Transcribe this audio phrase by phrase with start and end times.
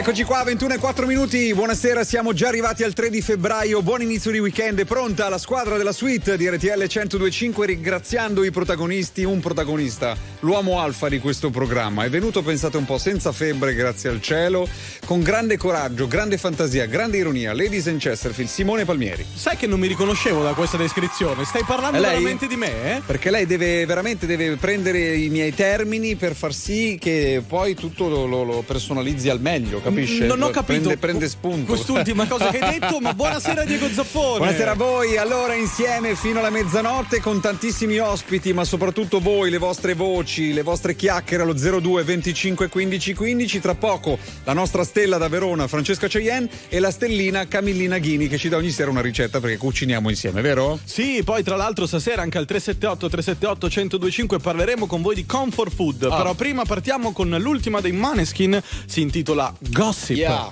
[0.00, 1.52] Eccoci qua, 21 e 4 minuti.
[1.52, 3.82] Buonasera, siamo già arrivati al 3 di febbraio.
[3.82, 4.80] Buon inizio di weekend.
[4.80, 10.80] È pronta la squadra della suite di RTL 1025 ringraziando i protagonisti, un protagonista, l'uomo
[10.80, 12.04] alfa di questo programma.
[12.04, 14.66] È venuto, pensate un po', senza febbre, grazie al cielo,
[15.04, 17.52] con grande coraggio, grande fantasia, grande ironia.
[17.52, 19.26] Ladies and Chesterfield, Simone Palmieri.
[19.34, 21.44] Sai che non mi riconoscevo da questa descrizione?
[21.44, 23.02] Stai parlando veramente di me, eh?
[23.04, 28.08] Perché lei deve veramente deve prendere i miei termini per far sì che poi tutto
[28.08, 29.99] lo, lo, personalizzi al meglio, capisci?
[30.00, 30.26] Capisce?
[30.26, 30.80] Non ho capito.
[30.80, 31.72] Prende, prende spunto.
[31.72, 34.38] Quest'ultima cosa che hai detto, ma buonasera Diego Zappone.
[34.38, 35.16] Buonasera a voi.
[35.16, 40.62] Allora, insieme fino alla mezzanotte con tantissimi ospiti, ma soprattutto voi, le vostre voci, le
[40.62, 43.60] vostre chiacchiere allo 02 25 15 15.
[43.60, 48.38] Tra poco la nostra stella da Verona, Francesca Cheyenne, e la stellina Camillina Ghini che
[48.38, 50.78] ci dà ogni sera una ricetta perché cuciniamo insieme, vero?
[50.84, 55.72] Sì, poi tra l'altro stasera anche al 378 378 1025 parleremo con voi di comfort
[55.72, 56.04] food.
[56.04, 56.16] Ah.
[56.16, 60.18] Però prima partiamo con l'ultima dei Maneskin, si intitola Gossip.
[60.18, 60.50] Yeah.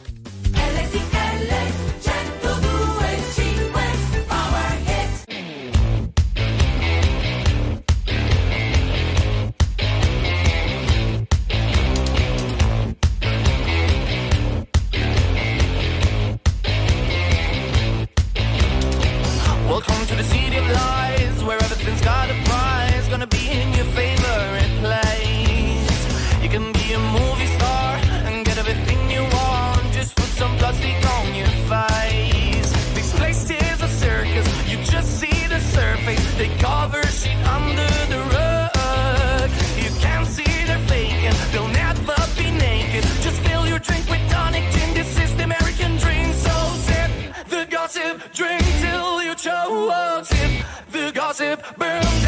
[51.77, 52.28] burn.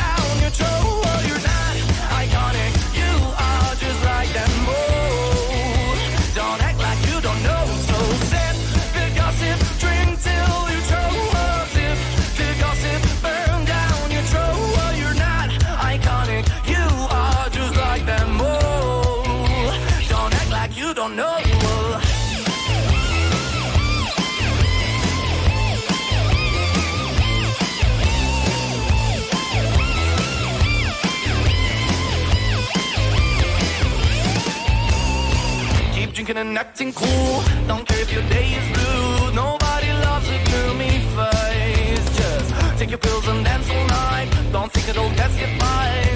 [36.37, 37.43] and acting cool.
[37.67, 39.33] Don't care if your day is blue.
[39.35, 42.07] Nobody loves a gloomy face.
[42.17, 44.29] Just take your pills and dance all night.
[44.53, 46.10] Don't think it'll get you by.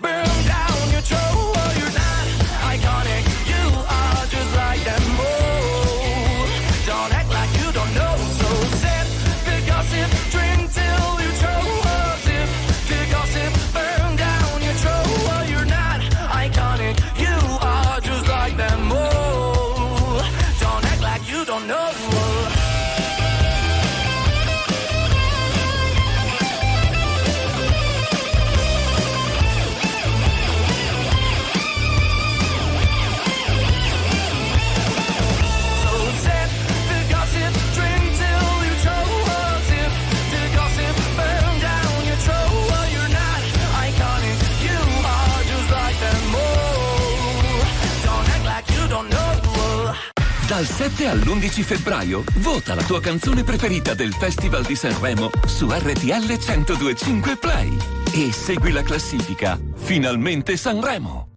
[0.00, 0.33] burn.
[50.54, 56.04] Dal 7 all'11 febbraio vota la tua canzone preferita del Festival di Sanremo su RTL
[56.04, 57.76] 1025 Play
[58.12, 61.33] e segui la classifica Finalmente Sanremo.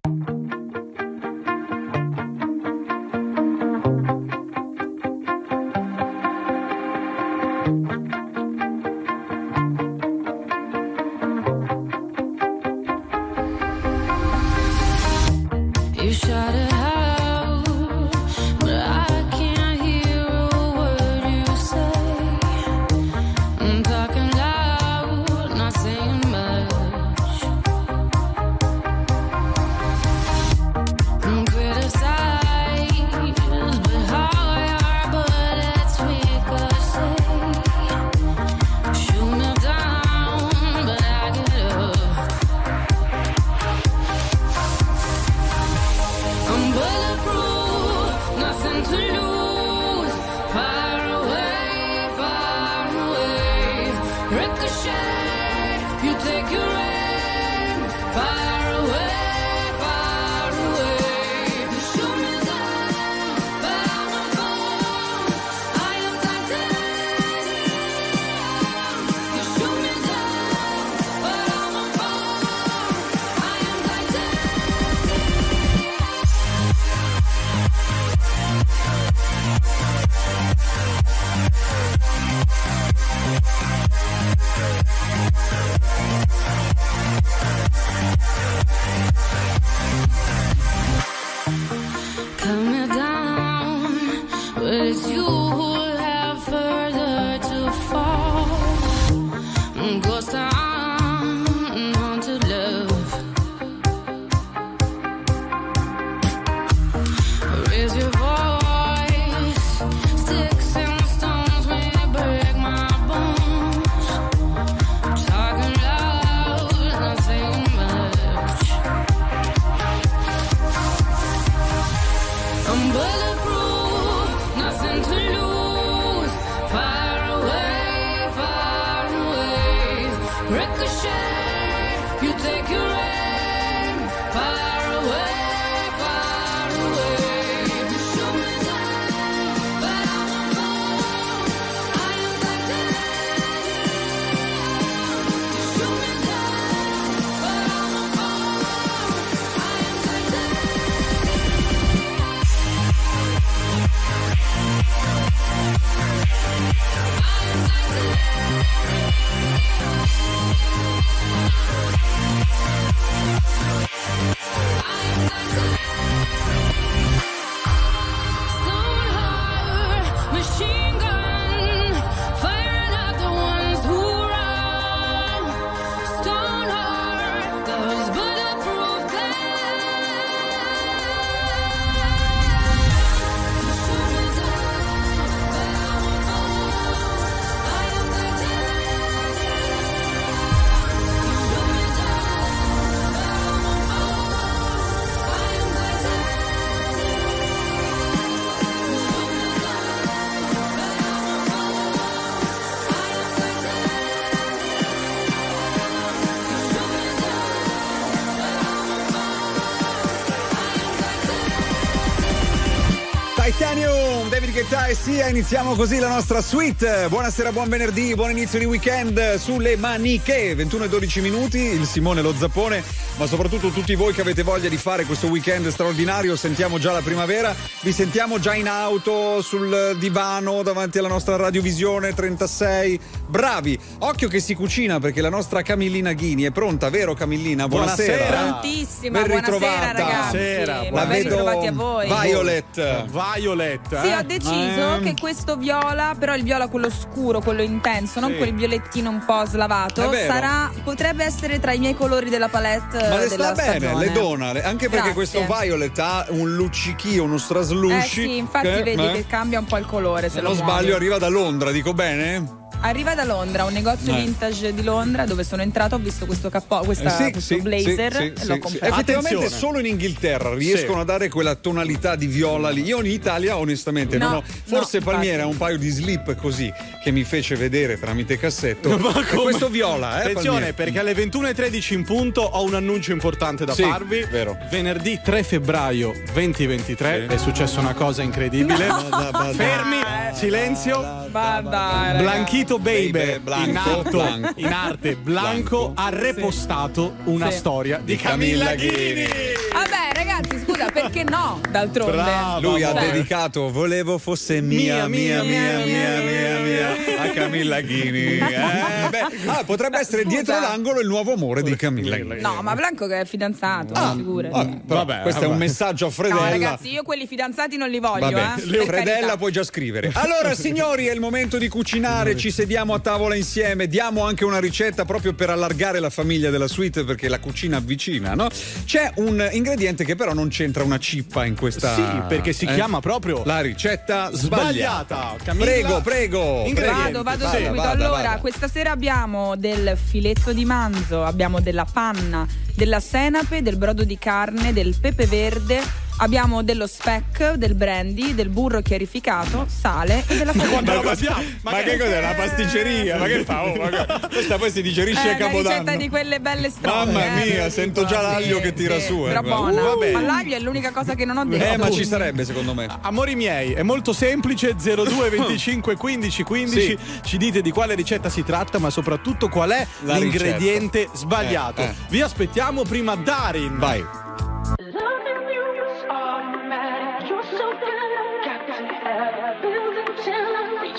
[215.18, 217.06] Sia, iniziamo così la nostra suite.
[217.08, 220.54] Buonasera, buon venerdì, buon inizio di weekend sulle maniche.
[220.54, 222.84] 21 e 12 minuti, il Simone lo zappone,
[223.16, 226.36] ma soprattutto tutti voi che avete voglia di fare questo weekend straordinario.
[226.36, 232.14] Sentiamo già la primavera, vi sentiamo già in auto, sul divano, davanti alla nostra radiovisione
[232.14, 233.00] 36.
[233.28, 237.68] Bravi, occhio che si cucina perché la nostra Camillina Ghini è pronta, vero Camillina?
[237.68, 238.16] Buonasera.
[238.16, 238.42] Buonasera.
[238.42, 240.36] Prontissima, ben buonasera ragazzi.
[240.36, 242.06] Buonasera, la vedo ritrovati a voi.
[242.06, 243.04] Violet.
[243.10, 243.92] Violet.
[243.92, 244.00] Eh?
[244.00, 245.00] Sì, ho deciso eh.
[245.02, 248.20] che questo viola, però il viola quello scuro, quello intenso, sì.
[248.20, 253.08] non quel violettino un po' slavato, sarà potrebbe essere tra i miei colori della palette
[253.10, 254.04] Ma le sta bene, stagione.
[254.06, 255.12] le dona, anche perché Grazie.
[255.12, 258.22] questo violet ha un luccichio, uno straslusci.
[258.22, 259.12] Eh sì, infatti che, vedi eh?
[259.12, 262.57] che cambia un po' il colore se, se non sbaglio arriva da Londra, dico bene?
[262.80, 264.20] Arriva da Londra, un negozio eh.
[264.20, 267.60] vintage di Londra dove sono entrato, ho visto questo cappotto, questa, eh sì, questo sì,
[267.60, 268.92] blazer sì, e l'ho comprato.
[268.92, 269.48] Effettivamente Attenzione.
[269.48, 272.82] solo in Inghilterra riescono a dare quella tonalità di viola lì.
[272.84, 274.42] Io in Italia onestamente no, non ho.
[274.64, 278.96] Forse no, Palmiera ha un paio di slip così che mi fece vedere tramite cassetto.
[278.96, 280.30] Ma questo viola, eh.
[280.30, 280.74] Attenzione, Palmiera.
[280.74, 284.24] perché alle 21.13 in punto ho un annuncio importante da farvi.
[284.30, 284.56] Vero.
[284.70, 288.86] Venerdì 3 febbraio 2023 è successa una cosa incredibile.
[288.86, 289.50] No.
[289.52, 289.98] Fermi,
[290.32, 291.26] silenzio.
[291.28, 294.60] Blanchito Vito Baby, Blanco, in, arte, Blanco.
[294.60, 295.92] in arte Blanco, Blanco.
[295.94, 297.30] ha repostato sì.
[297.30, 297.56] una sì.
[297.56, 299.26] storia di Camilla Ghini.
[299.72, 301.60] Vabbè, ragazzi, scusa, perché no?
[301.70, 302.12] D'altronde.
[302.12, 308.36] Brava, Lui ha dedicato Volevo fosse mia, mia, mia, mia, mia, mia, a Camilla Ghini.
[308.58, 310.34] Eh, beh, ah, potrebbe essere scusa.
[310.34, 312.40] dietro l'angolo il nuovo amore di Camilla Ghini.
[312.40, 314.54] No, ma Blanco che è fidanzato, ah, figurati.
[314.54, 315.50] Vabbè, vabbè, questo vabbè.
[315.50, 316.40] è un messaggio a Fredella.
[316.40, 318.84] No, ragazzi, io quelli fidanzati non li voglio, vabbè, eh.
[318.84, 320.10] Fredella puoi già scrivere.
[320.14, 324.58] Allora, signori, è il momento di cucinare, ci sediamo a tavola insieme, diamo anche una
[324.58, 328.48] ricetta proprio per allargare la famiglia della suite perché la cucina avvicina, no?
[328.84, 331.94] C'è un ingrediente che però non c'entra una cippa in questa.
[331.94, 332.74] Sì, perché si eh?
[332.74, 335.36] chiama proprio la ricetta sbagliata.
[335.38, 335.54] sbagliata.
[335.54, 336.64] Prego, prego.
[336.72, 337.74] Vado, vado sì, subito.
[337.74, 338.38] Vada, allora, vada.
[338.38, 344.18] questa sera abbiamo del filetto di manzo, abbiamo della panna, della senape, del brodo di
[344.18, 350.52] carne, del pepe verde Abbiamo dello speck, del brandy, del burro chiarificato, sale e della
[350.52, 350.80] farina.
[350.80, 352.20] ma, ma, ma che cos'è?
[352.20, 353.18] La pasticceria?
[353.18, 353.64] Ma che fa?
[353.64, 355.60] Oh, ma questa poi si digerisce eh, a Capodanno.
[355.60, 357.12] Una ricetta di quelle belle strone.
[357.12, 357.44] Mamma eh.
[357.44, 359.26] mia, sento già l'aglio sì, che tira sì, su.
[359.26, 359.28] Eh.
[359.28, 359.92] Però buona.
[359.92, 361.64] Uh, ma l'aglio è l'unica cosa che non ho detto.
[361.64, 362.88] Eh, ma ci sarebbe secondo me.
[363.02, 364.74] Amori miei, è molto semplice.
[364.74, 366.80] 02 25 15 15.
[366.80, 366.98] Sì.
[367.22, 371.16] Ci dite di quale ricetta si tratta, ma soprattutto qual è La l'ingrediente ricetta.
[371.16, 371.80] sbagliato.
[371.82, 371.94] Eh, eh.
[372.08, 373.78] Vi aspettiamo prima Darin.
[373.78, 374.27] Vai.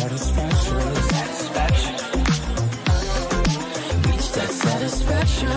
[0.00, 0.80] Satisfaction.
[1.14, 1.94] Satisfaction.
[4.06, 5.50] Reach that satisfaction.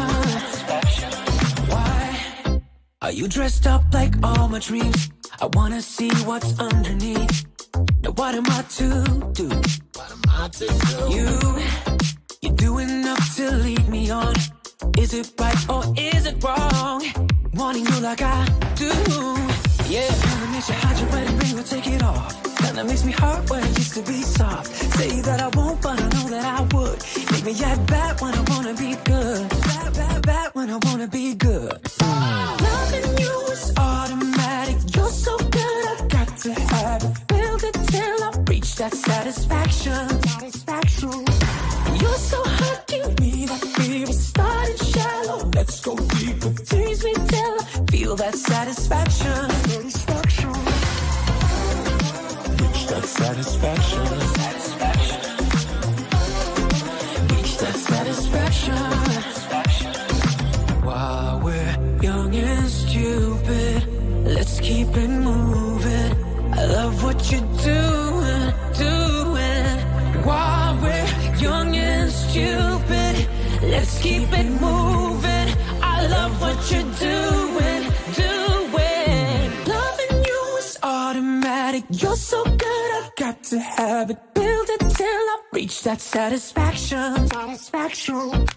[1.72, 2.62] Why
[3.02, 5.12] are you dressed up like all my dreams?
[5.42, 7.46] I wanna see what's underneath.
[8.04, 8.88] Now what am I to
[9.34, 9.48] do?
[9.98, 10.98] What am I to do?
[11.16, 11.28] You,
[12.42, 14.36] you're doing enough to lead me on.
[14.98, 17.02] Is it right or is it wrong?
[17.54, 18.46] Wanting you like I
[18.76, 18.92] do.
[19.88, 22.43] Yeah, kinda makes you hide your wedding ring or take it off.
[22.74, 24.65] Kinda makes me hurt when it used to be soft.
[24.98, 26.98] Say that I won't, but I know that I would.
[27.32, 29.50] Make me act bad when I wanna be good.
[29.50, 31.77] Bad, bad, bad when I wanna be good.
[32.01, 34.77] Loving you is automatic.
[34.96, 37.27] You're so good, I've got to have it.
[37.27, 40.10] Build it till I reach that satisfaction.
[40.34, 41.25] Satisfaction.
[42.01, 44.13] You're so hot, give me that fever.
[44.13, 46.51] Starting shallow, let's go deeper.
[46.70, 48.34] Tease me till I feel that.
[48.34, 50.02] Satisfaction.
[53.24, 54.06] Satisfaction.
[54.44, 55.20] Satisfaction.
[57.32, 58.82] Reach that satisfaction.
[60.88, 63.80] While we're young and stupid,
[64.36, 66.12] let's keep it moving.
[66.60, 68.48] I love what you're doing,
[68.88, 69.74] doing.
[70.27, 71.12] While we're
[71.48, 73.15] young and stupid,
[73.74, 75.48] let's keep it moving.
[75.96, 77.73] I love what you're doing, doing.
[82.02, 84.18] You're so good, I've got to have it.
[84.34, 87.28] Build it till I reach that satisfaction.
[87.28, 88.48] Satisfaction.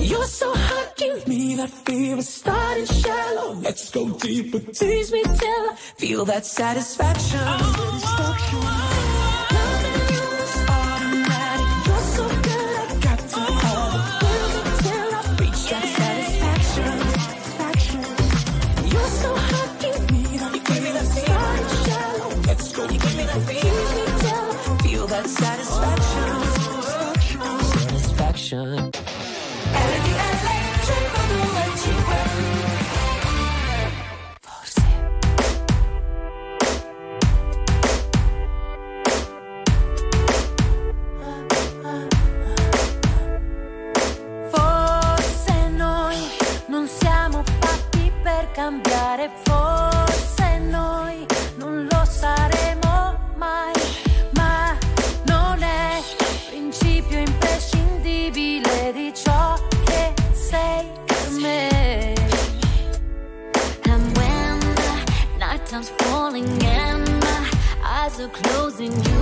[0.00, 2.22] You're so hot, give me that fever.
[2.22, 4.60] Starting shallow, let's go deeper.
[4.60, 7.38] Tease me till I feel that satisfaction.
[7.38, 8.60] Satisfaction.
[8.60, 9.15] Loving
[28.46, 28.90] Satisfaction.
[44.50, 46.16] Forse noi
[46.68, 49.30] non siamo fatti per cambiare,
[68.28, 69.15] closing,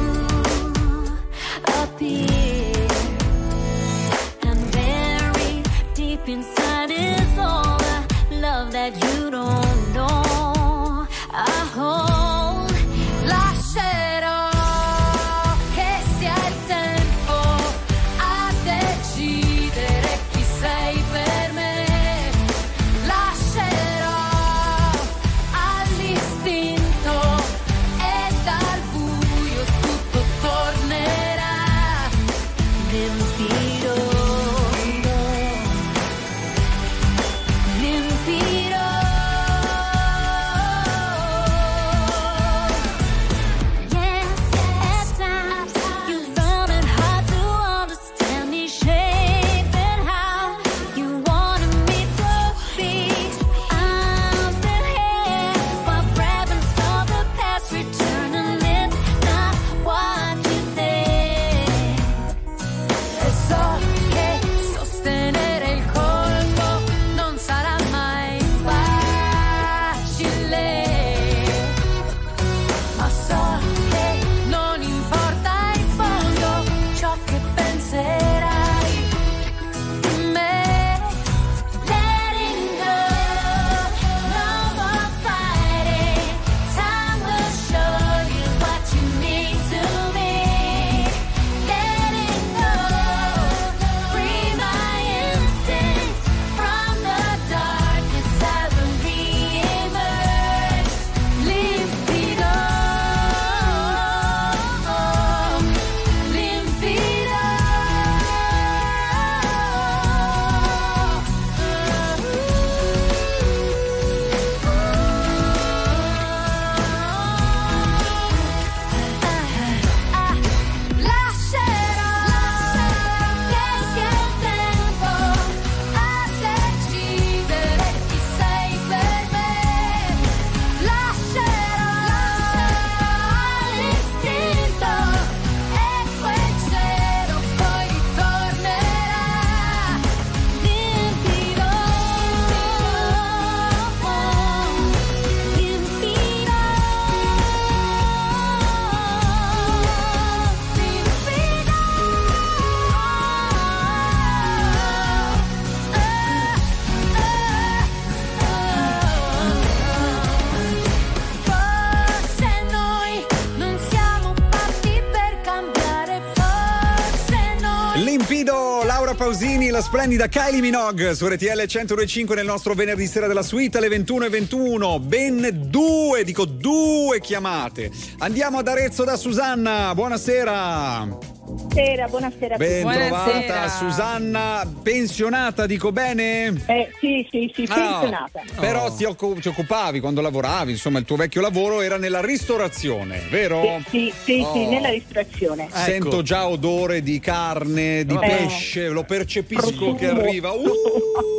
[170.05, 175.01] La splendida Kylie Minogue su RTL 1025 nel nostro venerdì sera della suite alle 21.21.
[175.01, 177.91] Ben due, dico due chiamate.
[178.19, 179.95] Andiamo ad Arezzo da Susanna.
[179.95, 181.64] Buonasera.
[181.75, 182.57] Buonasera, buonasera.
[182.57, 183.09] Ben Buonasera.
[183.09, 186.55] trovata Susanna, pensionata, dico bene?
[186.67, 188.43] Eh, sì, sì, sì, Ah, pensionata.
[188.61, 193.23] Però ti, occu- ti occupavi quando lavoravi, insomma, il tuo vecchio lavoro era nella ristorazione,
[193.29, 193.83] vero?
[193.91, 194.53] Sì, sì, Oh.
[194.53, 195.65] sì, nella ristorazione.
[195.65, 195.77] Ecco.
[195.79, 198.19] Sento già odore di carne, di Eh.
[198.21, 199.95] pesce, lo percepisco Profumo.
[199.97, 200.53] che arriva.
[200.53, 200.71] Uh!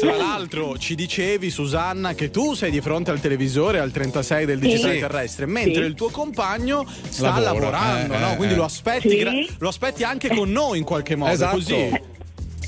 [0.02, 4.60] Tra l'altro ci dicevi Susanna che tu sei di fronte al televisore al 36 del
[4.60, 5.00] digitale Sì.
[5.00, 5.88] terrestre, mentre Sì.
[5.88, 8.32] il tuo compagno sta Lavora, lavorando, eh, no?
[8.34, 8.58] eh, Quindi eh.
[8.58, 9.18] lo aspetti, Sì.
[9.20, 11.56] gra- lo aspetti anche con noi in qualche modo, Esatto.
[11.56, 12.14] così.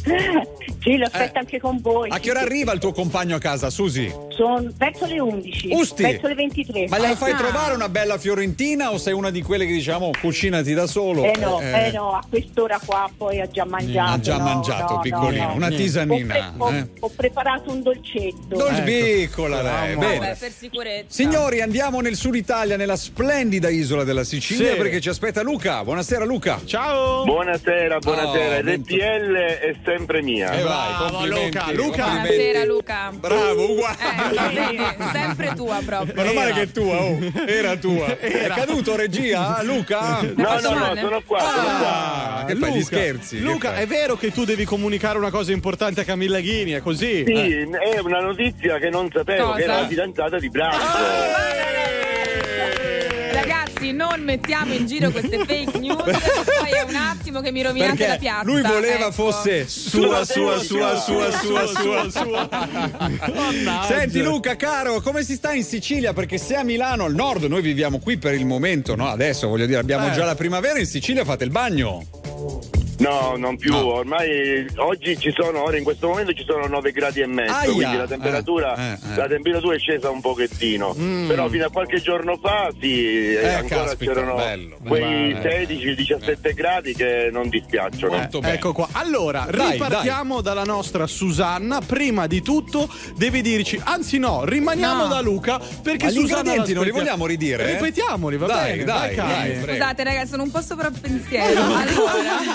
[0.79, 2.07] Sì, lo aspetto anche con voi.
[2.09, 2.15] Eh.
[2.15, 4.09] A che ora arriva il tuo compagno a casa, Susi?
[4.29, 5.69] Sono verso le 11.
[5.73, 6.01] Usti.
[6.03, 6.87] Verso le 23.
[6.87, 7.35] Ma gliela fai Ah.
[7.35, 11.23] trovare una bella fiorentina o sei una di quelle che diciamo cucinati da solo?
[11.25, 14.11] Eh no, eh no, a quest'ora qua poi ha già mangiato.
[14.13, 15.41] Ha già no, mangiato, no, piccolino.
[15.43, 15.55] no, no.
[15.55, 15.75] Una Niente.
[15.83, 16.33] Ho, tisanina.
[16.33, 16.87] pre- ho- eh.
[17.01, 18.55] ho preparato un dolcetto.
[18.55, 18.83] Dolce Ecco.
[18.85, 20.17] piccola lei, bene.
[20.19, 21.05] Vabbè, per sicurezza.
[21.09, 24.77] Signori, andiamo nel sud Italia, nella splendida isola della Sicilia, Sì.
[24.77, 25.83] perché ci aspetta Luca.
[25.83, 26.61] Buonasera Luca.
[26.63, 27.25] Ciao!
[27.25, 28.69] Buonasera, buonasera.
[28.69, 30.51] Oh, RTL è sempre mia.
[30.51, 32.03] Eh, vai, Bravo, Luca, Luca.
[32.05, 33.11] Buonasera Luca.
[33.13, 33.95] Bravo, uguale.
[34.77, 36.13] Eh, sempre tua proprio.
[36.15, 36.55] Meno male Era.
[36.55, 37.17] che è tua, oh.
[37.45, 38.17] Era tua.
[38.19, 40.21] È caduto regia, Luca?
[40.37, 42.35] No, no, no, sono qua, sono qua.
[42.37, 43.39] Ah, che fai gli scherzi?
[43.41, 47.23] Luca, è vero che tu devi comunicare una cosa importante a Camilla Ghini, è così?
[47.25, 47.67] Sì, Eh.
[47.69, 49.57] è una notizia che non sapevo, Cosa?
[49.57, 50.77] che era la fidanzata di Bracco.
[53.77, 57.95] Ragazzi, non mettiamo in giro queste fake news, poi è un attimo che mi rovinate
[57.95, 58.43] Perché la piazza.
[58.43, 59.11] lui voleva ecco.
[59.11, 62.49] fosse sua, sua, sua, sua, sua, sua, sua.
[63.87, 66.13] Senti Luca, caro, come si sta in Sicilia?
[66.13, 69.07] Perché se a Milano, al nord, noi viviamo qui per il momento, no?
[69.09, 70.11] Adesso voglio dire, abbiamo Eh.
[70.11, 72.05] già la primavera, in Sicilia fate il bagno.
[72.99, 73.71] No, non più.
[73.71, 73.85] No.
[73.93, 77.71] Ormai oggi ci sono, ora in questo momento ci sono 9 gradi e mezzo, Aia.
[77.73, 79.15] quindi la temperatura, Eh, eh, eh.
[79.15, 80.93] la temperatura è scesa un pochettino.
[81.27, 84.77] Però fino a qualche giorno fa sì, Eh, ancora caspita, c'erano bello.
[84.85, 88.15] quei Ma- 16-17 gradi che non dispiacciono.
[88.17, 88.53] Molto bene.
[88.55, 88.87] Ecco qua.
[88.93, 91.81] Allora, Dai, ripartiamo dalla nostra Susanna.
[91.81, 95.07] Prima di tutto devi dirci, anzi no, rimaniamo No.
[95.09, 97.63] da Luca perché Ma gli Susanna ingredienti non li vogliamo ridire?
[97.69, 97.73] eh?
[97.73, 98.83] Ripetiamoli, va Dai, bene.
[98.83, 99.71] dai, dai, prego.
[99.73, 101.61] Scusate ragazzi, sono un po' sopra pensiero.
[101.61, 101.85] Allora,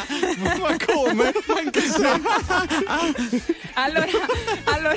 [0.39, 1.33] Ma come?
[1.47, 2.21] Ma in che senso?
[3.75, 4.07] allora,
[4.65, 4.95] allora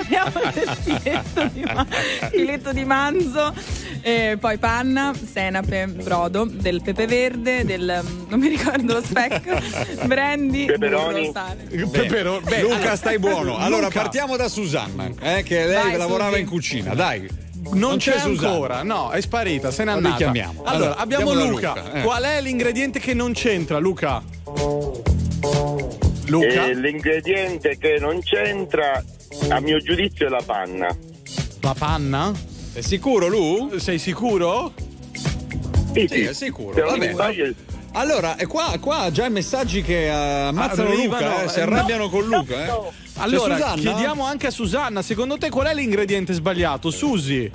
[0.00, 1.86] abbiamo del filetto di, ma-
[2.30, 3.54] filetto di manzo,
[4.02, 10.66] eh, poi panna, senape, brodo, del pepe verde, del non mi ricordo lo speck, brandy,
[10.66, 11.20] Peperoni.
[11.20, 11.64] burro, sale.
[11.64, 13.56] Beh, Luca, allora- stai buono.
[13.56, 16.40] Allora, Luca, partiamo da Susanna, eh, che lei Vai, lavorava Susi.
[16.42, 16.94] in cucina.
[16.94, 17.48] Dai.
[17.72, 18.48] Non, c'è, Susanna.
[18.48, 20.16] ancora, no, è sparita, se n'è andata.
[20.16, 20.62] richiamiamo.
[20.64, 21.74] Allora, Allora, abbiamo Luca.
[21.74, 22.02] Luca, eh.
[22.02, 24.22] Qual è l'ingrediente che non c'entra, Luca?
[26.26, 26.66] Luca?
[26.66, 29.02] E l'ingrediente che non c'entra,
[29.48, 30.96] a mio giudizio, è la panna.
[31.60, 32.32] La panna?
[32.72, 33.78] È sicuro, Lu?
[33.78, 34.72] Sei sicuro?
[35.92, 36.86] Sì, Sì, è sicuro.
[36.86, 37.52] Non mi sbaglio,
[37.92, 41.62] Allora, è qua, qua già i messaggi che eh, ammazzano Arrivano, Luca, eh, si eh,
[41.62, 42.64] arrabbiano con Luca.
[42.64, 42.66] Eh.
[42.66, 42.92] no.
[43.20, 43.80] Allora, C'è Susanna?
[43.92, 46.90] chiediamo anche a Susanna, secondo te qual è l'ingrediente sbagliato?
[46.90, 47.50] Susi,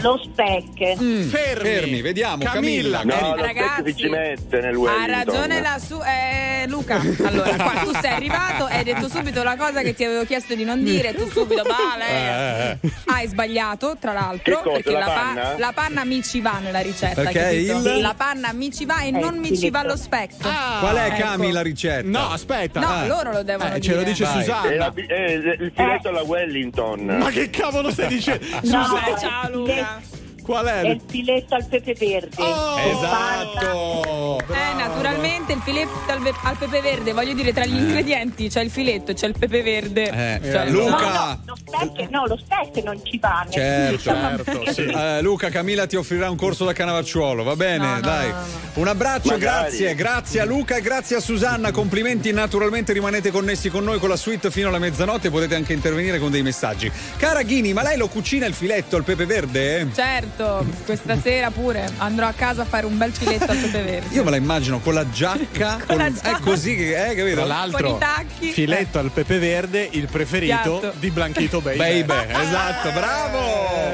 [0.00, 0.96] Lo speck.
[0.96, 1.22] fermi.
[1.24, 2.98] fermi, vediamo, Camilla.
[2.98, 3.20] Camilla.
[3.20, 5.08] no, lo Ragazzi, si ci mette nel Ha Wellington.
[5.34, 7.00] ragione la su eh, Luca.
[7.24, 10.54] Allora, qua tu sei arrivato e hai detto subito la cosa che ti avevo chiesto
[10.54, 11.14] di non dire.
[11.14, 12.04] Tu subito, vale.
[12.08, 12.90] Eh, eh.
[13.06, 15.54] Hai sbagliato, tra l'altro, Che cosa, perché la la, pa- panna?
[15.58, 17.22] la panna mi ci va nella ricetta.
[17.22, 20.48] Perché il- La panna mi ci va e non il mi ci va lo specchio.
[20.48, 21.20] Ah, Qual è, ecco.
[21.22, 22.06] Cami, la ricetta?
[22.06, 22.80] No, aspetta.
[22.80, 23.06] No, Eh.
[23.06, 23.92] loro lo devono Eh, dire.
[23.92, 24.32] ce lo dice Vai.
[24.32, 25.05] È la- Susanna.
[25.06, 27.04] È il filetto alla Wellington.
[27.04, 28.44] Ma che cavolo stai dicendo?
[28.50, 30.00] No, Susanna, è ciao, Luca.
[30.46, 30.88] Qual È è?
[30.90, 32.36] il filetto al pepe verde.
[32.42, 34.38] Oh, Esatto.
[34.48, 38.70] Eh, naturalmente il filetto al, al pepe verde, voglio dire, tra gli ingredienti c'è il
[38.70, 40.04] filetto e c'è il pepe verde.
[40.10, 40.96] Eh, Cioè, Luca.
[40.96, 43.44] No, no, lo speck, no, lo speck non ci va.
[43.50, 44.82] Certo, certo, sì.
[44.84, 47.84] Eh, Luca, Camilla ti offrirà un corso da Canavacciuolo, va bene?
[47.86, 48.28] No, no, Dai.
[48.28, 49.60] no, no, Un abbraccio, Magari.
[49.66, 51.70] grazie, grazie a Luca e grazie a Susanna.
[51.72, 56.18] Complimenti, naturalmente rimanete connessi con noi con la suite fino alla mezzanotte, potete anche intervenire
[56.18, 56.90] con dei messaggi.
[57.16, 59.88] Cara Ghini, ma lei lo cucina il filetto al pepe verde?
[59.94, 60.35] Certo,
[60.84, 64.14] questa sera pure andrò a casa a fare un bel filetto al pepe verde.
[64.14, 66.38] Io me la immagino con la giacca, Con la è giacca.
[66.40, 67.32] così che è, capito?
[67.34, 68.50] Tra Con l'altro, i tacchi.
[68.52, 70.92] filetto al pepe verde, il preferito Piatto.
[70.98, 72.04] di Blanchito Baby.
[72.04, 73.38] Baby, esatto, bravo!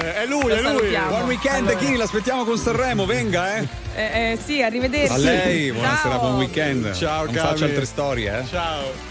[0.01, 0.63] Eh, è lui, Lo è lui.
[0.63, 1.09] salutiamo.
[1.09, 1.85] Buon weekend, Allora.
[1.85, 3.69] Ghini, l'aspettiamo con Sanremo, venga, eh!
[3.95, 4.03] Eh,
[4.33, 5.13] eh, sì, arrivederci.
[5.13, 6.19] A lei, buonasera, Ciao.
[6.21, 6.93] buon weekend.
[6.95, 7.49] Ciao, non Cami.
[7.49, 8.47] faccia altre storie, eh?
[8.49, 9.11] Ciao.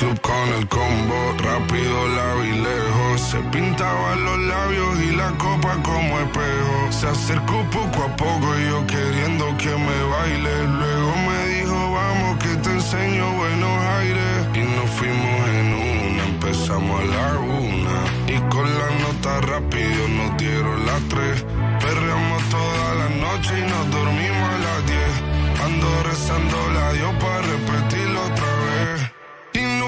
[0.00, 3.20] Club con el combo, rápido la lejos.
[3.20, 6.76] Se pintaba los labios y la copa como espejo.
[6.90, 10.54] Se acercó poco a poco y yo queriendo que me baile.
[10.80, 14.36] Luego me dijo, vamos que te enseño buenos aires.
[14.54, 17.98] Y nos fuimos en una, empezamos a la una.
[18.34, 21.44] Y con la nota rápido nos dieron las tres.
[21.84, 25.14] Perreamos toda la noche y nos dormimos a las diez.
[25.62, 27.99] Ando rezando la Dios para repetirlo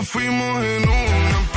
[0.05, 1.52] fuimos en una,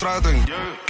[0.00, 0.46] contraten.
[0.46, 0.89] Yeah.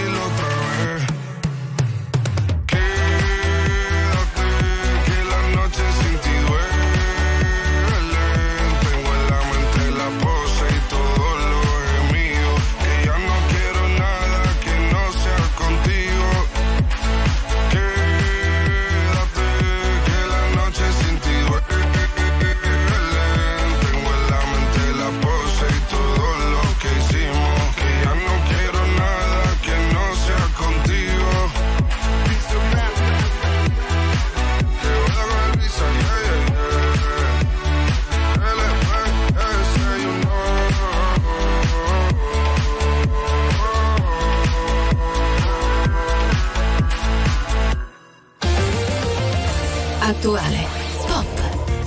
[50.21, 50.67] Attuale,
[51.07, 51.25] pop,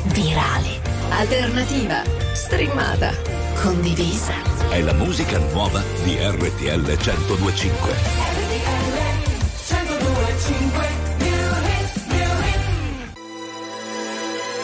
[0.06, 3.12] virale, alternativa, streamata,
[3.62, 4.34] condivisa.
[4.70, 7.94] È la musica nuova di RTL 1025.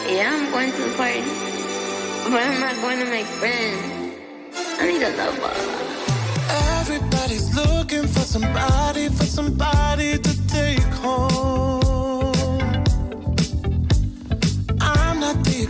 [0.09, 1.23] Yeah, I'm going to the party.
[2.29, 4.11] But I'm not going to make friends.
[4.81, 5.53] I need a lover.
[6.81, 10.19] Everybody's looking for somebody, for somebody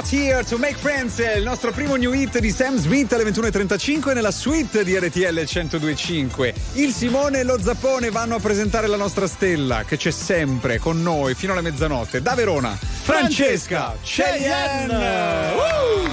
[0.00, 4.14] not here to make friends, il nostro primo new hit di Sam Smith alle 21.35
[4.14, 6.54] nella suite di RTL 1025.
[6.74, 11.02] Il Simone e lo Zappone vanno a presentare la nostra stella che c'è sempre con
[11.02, 12.22] noi fino alla mezzanotte.
[12.22, 15.52] Da Verona, Francesca Cheyenne!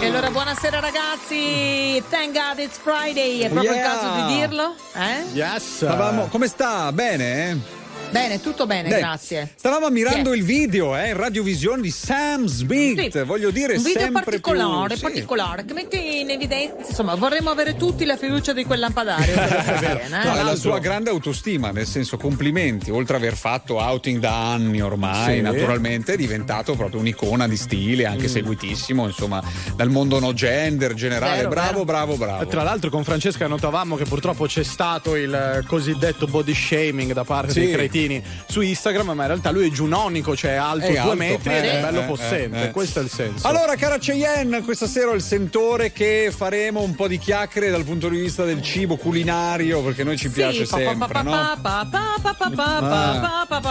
[0.02, 3.86] E allora buonasera ragazzi, thank God it's Friday, è proprio Yeah.
[3.86, 4.76] il caso di dirlo?
[4.96, 5.24] Eh?
[5.34, 5.76] Yes.
[5.78, 6.92] Stavamo, come sta?
[6.92, 7.50] Bene?
[7.50, 7.77] eh?
[8.10, 9.52] Bene, tutto bene, Dai, grazie.
[9.56, 10.38] Stavamo ammirando Sì.
[10.38, 13.12] il video eh, in radiovisione di Sam Smith.
[13.18, 13.24] Sì.
[13.24, 15.02] Voglio dire, un video particolare, più, sì.
[15.02, 20.36] particolare, che mette in evidenza, insomma, vorremmo avere tutti la fiducia di quel lampadario No,
[20.36, 20.40] eh?
[20.40, 24.82] è la sua grande autostima, nel senso complimenti, oltre ad aver fatto outing da anni
[24.82, 25.42] ormai, Sì.
[25.42, 29.44] naturalmente è diventato proprio un'icona di stile, anche seguitissimo, insomma,
[29.76, 31.38] dal mondo no gender generale.
[31.38, 31.84] Vero, bravo, vero.
[31.86, 32.48] bravo, bravo.
[32.48, 37.52] Tra l'altro con Francesca notavamo che purtroppo c'è stato il cosiddetto body shaming da parte
[37.52, 37.60] Sì.
[37.62, 41.16] dei cretini su Instagram, ma in realtà lui è giunonico, cioè alto È due alto,
[41.16, 42.72] metri eh, ed è eh, bello eh, possente, eh.
[42.72, 43.48] questo è il senso.
[43.48, 47.84] Allora, cara Cheyenne, questa sera ho il sentore che faremo un po' di chiacchiere dal
[47.84, 51.08] punto di vista del cibo culinario, perché a noi ci piace Sì, sempre.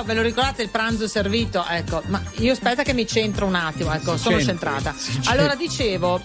[0.04, 1.64] Ve lo ricordate il pranzo servito?
[1.68, 4.94] Ecco, ma io aspetta che mi centro un attimo, ecco, sono centrata.
[5.26, 6.20] Allora dicevo,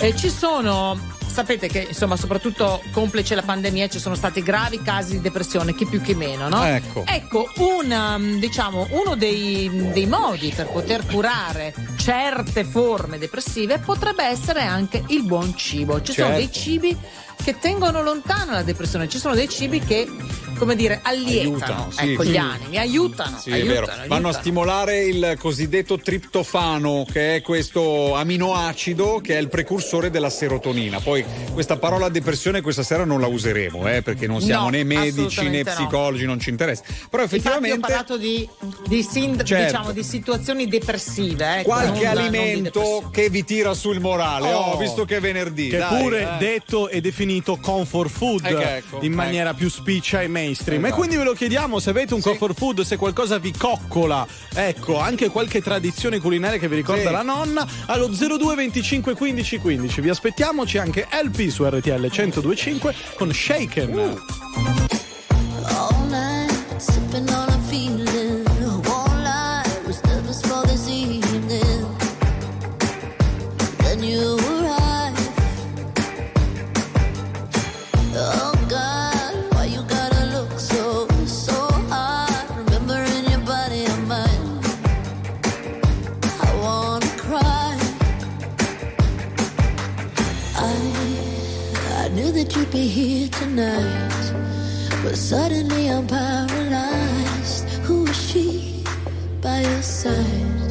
[0.00, 0.98] eh, ci sono
[1.34, 5.84] sapete che insomma soprattutto complice la pandemia ci sono stati gravi casi di depressione, chi
[5.84, 6.64] più chi meno, no?
[6.64, 7.02] Ecco.
[7.04, 14.24] Ecco, un, um, diciamo, uno dei, dei modi per poter curare certe forme depressive potrebbe
[14.24, 16.00] essere anche il buon cibo.
[16.00, 16.40] Ci sono Certo.
[16.40, 16.96] dei cibi
[17.44, 20.08] che tengono lontana la depressione, ci sono dei cibi che,
[20.56, 22.12] come dire, allietano Aiutano, sì.
[22.12, 22.36] ecco, gli Sì.
[22.38, 23.38] animi, aiutano.
[23.38, 23.86] Sì, è aiutano, vero.
[23.86, 24.08] aiutano.
[24.08, 30.30] Vanno a stimolare il cosiddetto triptofano, che è questo aminoacido che è il precursore della
[30.30, 31.00] serotonina.
[31.00, 34.84] Poi questa parola depressione questa sera non la useremo, eh, perché non siamo No, né
[34.84, 35.76] medici né assolutamente no.
[35.76, 36.82] psicologi, non ci interessa.
[36.82, 38.48] Però Infatti ho effettivamente parlato di,
[38.88, 39.64] di, sind- Certo.
[39.66, 41.58] diciamo, di situazioni depressive.
[41.58, 44.76] ecco, qualche alimento che vi tira sul morale, oh, Oh.
[44.78, 45.68] visto che è venerdì.
[45.68, 46.36] che dai, pure eh.
[46.38, 50.84] detto e definito comfort food Ecco, ecco, in maniera più spiccia e mainstream.
[50.84, 50.94] Esatto.
[50.94, 54.98] E quindi ve lo chiediamo se avete un comfort food, se qualcosa vi coccola, ecco,
[54.98, 57.12] anche qualche tradizione culinaria che vi ricorda Sì.
[57.12, 60.00] la nonna, allo 02 25 15 15.
[60.00, 63.98] Vi aspettiamoci anche LP su RTL 1025 con Shaken.
[65.66, 68.42] All night, sipping on a feeling.
[68.86, 71.86] Won't lie, was nervous for this evening.
[73.78, 74.36] Then you
[90.64, 94.24] I, I knew that you'd be here tonight.
[95.02, 97.68] But suddenly I'm paralyzed.
[97.86, 98.84] Who is she
[99.42, 100.70] by your side?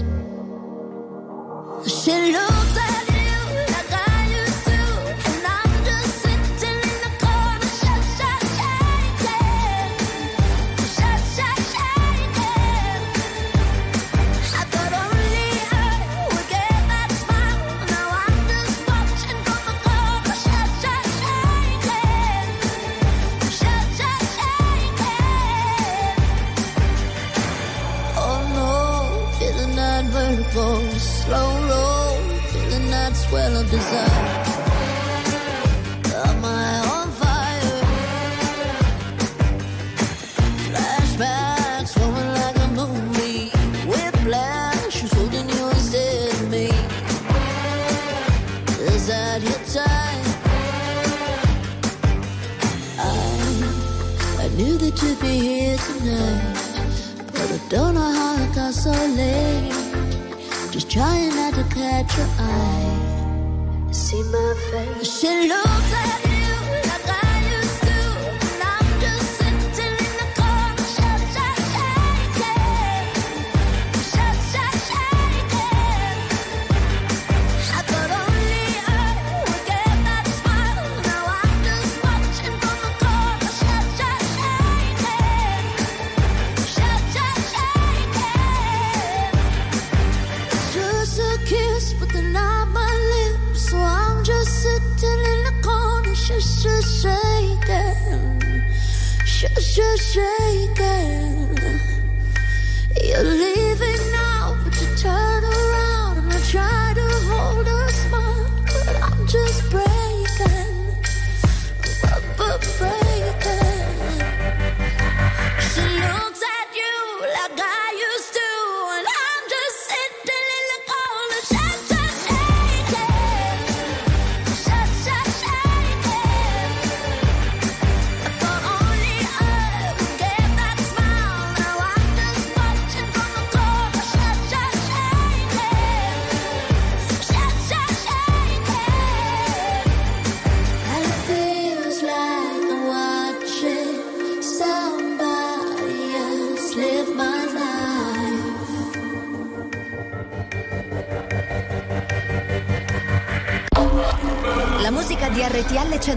[1.86, 2.53] She looks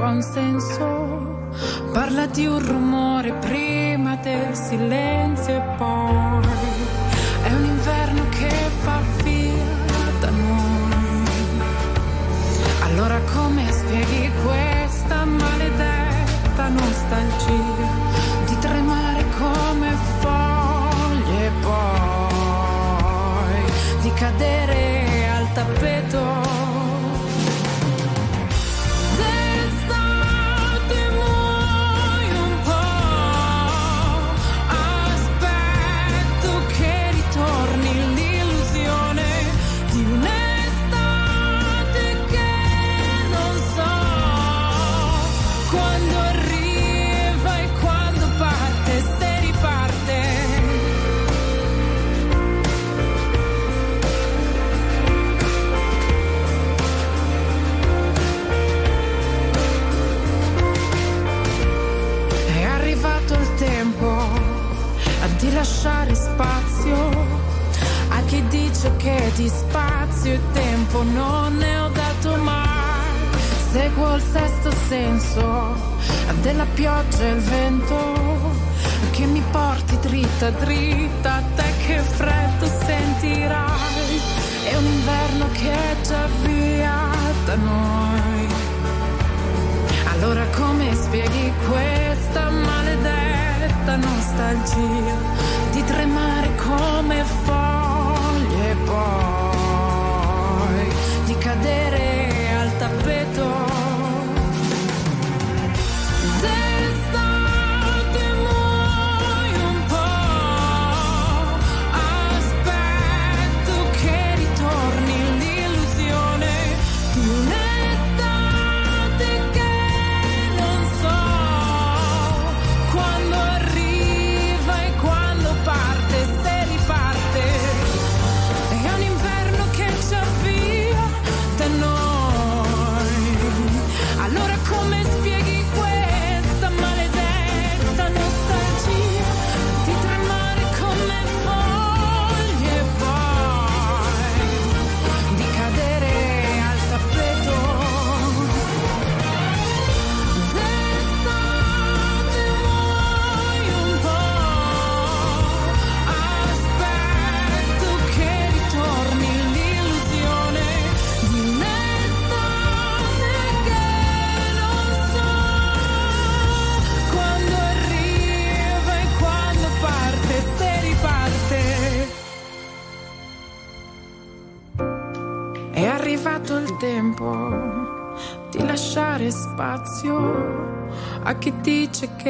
[0.00, 0.86] buon senso,
[1.92, 2.79] parla di un rumore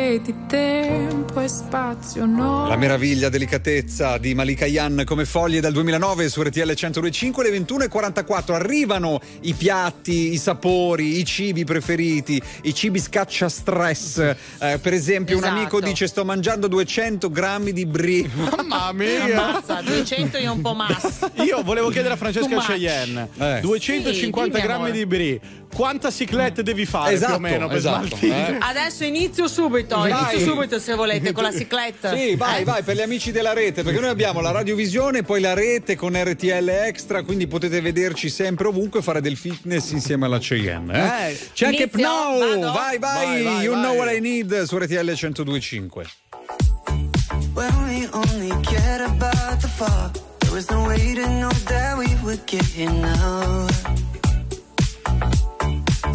[0.00, 0.79] che di
[1.30, 2.66] tempo e spazio no.
[2.66, 8.52] La meraviglia, delicatezza di Malika Yan come foglie dal 2009 su RTL 1025 le 21.44
[8.52, 14.18] arrivano i piatti, i sapori, i cibi preferiti, i cibi scaccia stress.
[14.58, 15.58] Eh, per esempio un Esatto.
[15.58, 18.28] amico dice sto mangiando 200 grammi di brie.
[18.66, 19.24] Mamma mia!
[19.48, 21.30] Ammazza, 200 e un po' massa.
[21.44, 22.58] Io volevo chiedere a Francesca.
[22.60, 23.60] Cheyenne: Eh.
[23.60, 25.40] 250 Sì, grammi di brie,
[25.72, 28.56] quanta ciclette devi fare Esatto, più o meno per esatto, eh.
[28.58, 30.10] Adesso inizio subito, Vai.
[30.10, 32.14] inizio subito se volete con la cicletta.
[32.14, 32.64] Sì, vai, Eh?
[32.64, 36.12] vai, per gli amici della rete, perché noi abbiamo la radiovisione, poi la rete con
[36.16, 40.94] RTL Extra, quindi potete vederci sempre ovunque e fare del fitness insieme alla Cheyenne.
[41.26, 41.30] eh.
[41.30, 41.38] Eh.
[41.52, 41.98] C'è anche Inizio?
[41.98, 42.72] Pno, Vado?
[42.72, 43.82] vai, vai, Vai, vai, you vai.
[43.82, 46.04] know what I need su RTL 1025.
[47.54, 52.06] When we only cared about the fall, there was no way to know that we
[52.22, 53.66] would get here now.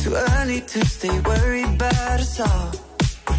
[0.01, 2.71] Too early to stay worried about us all.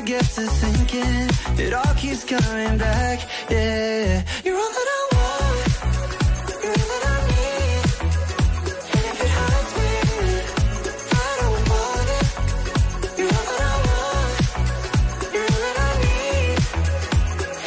[0.00, 1.28] I get to thinking,
[1.58, 3.20] it all keeps coming back.
[3.50, 5.68] Yeah, you're all that I want.
[6.62, 7.84] You're all that I need.
[8.96, 9.92] And if it hurts me,
[11.12, 12.26] I don't want it.
[13.18, 14.36] You're all that I want.
[15.34, 16.56] You're all that I need.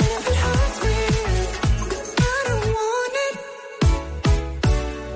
[0.01, 0.97] And if it hurts me,
[2.17, 3.33] I don't want it.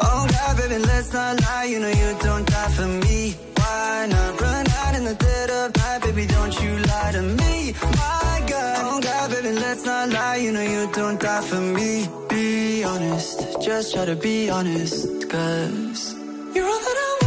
[0.06, 1.64] Oh God, baby, let's not lie.
[1.64, 3.47] You know you don't die for me.
[10.48, 12.08] You know you don't die for me.
[12.30, 16.16] Be honest, just try to be honest, cause
[16.56, 17.27] you're all that I want.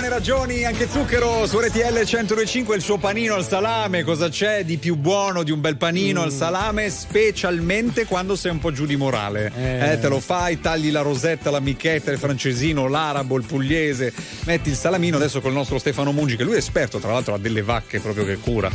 [0.00, 4.78] Buone ragioni, anche Zucchero su RTL 1025 il suo panino al salame, cosa c'è di
[4.78, 6.24] più buono di un bel panino Mm.
[6.24, 9.52] al salame, specialmente quando sei un po' giù di morale.
[9.54, 9.92] Eh.
[9.92, 14.14] Eh, te lo fai, tagli la rosetta, l'amichetta, il francesino, l'arabo, il pugliese,
[14.46, 17.38] metti il salamino adesso col nostro Stefano Mungi, che lui è esperto, tra l'altro ha
[17.38, 18.70] delle vacche proprio che cura.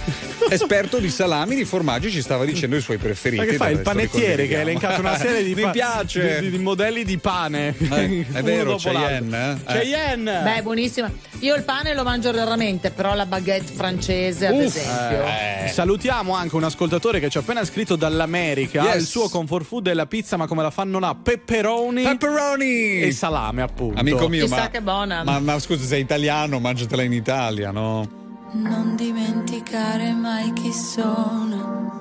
[0.49, 3.43] Esperto di salami, di formaggi, ci stava dicendo i suoi preferiti.
[3.43, 3.73] Ma che fai?
[3.73, 6.39] Il panettiere che ha elencato una serie di, Mi pa- piace.
[6.41, 7.73] di, di modelli di pane.
[7.77, 9.71] Eh, è vero, Cheyenne, eh?
[9.73, 10.41] Cheyenne!
[10.43, 11.11] Beh, buonissima.
[11.39, 14.63] Io il pane lo mangio raramente, però la baguette francese, ad Uff.
[14.75, 15.23] esempio.
[15.25, 15.67] Eh.
[15.67, 18.83] Salutiamo anche un ascoltatore che ci ha appena scritto dall'America.
[18.83, 18.95] Yes.
[19.01, 21.15] Il suo comfort food è la pizza, ma come la fanno là?
[21.21, 23.01] Pepperoni Pepperoni!
[23.01, 23.99] e salame, appunto.
[23.99, 25.23] Amico mio, Chissà ma, che buona.
[25.23, 28.23] ma, ma scusa, sei italiano, mangiatela in Italia, no?
[28.58, 31.91] Non dimenticare mai chi sono,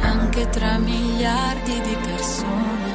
[0.00, 2.90] anche tra miliardi di persone.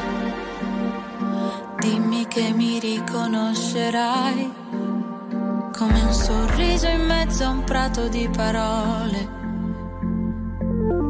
[1.80, 4.54] Dimmi che mi riconoscerai
[5.72, 9.30] come un sorriso in mezzo a un prato di parole.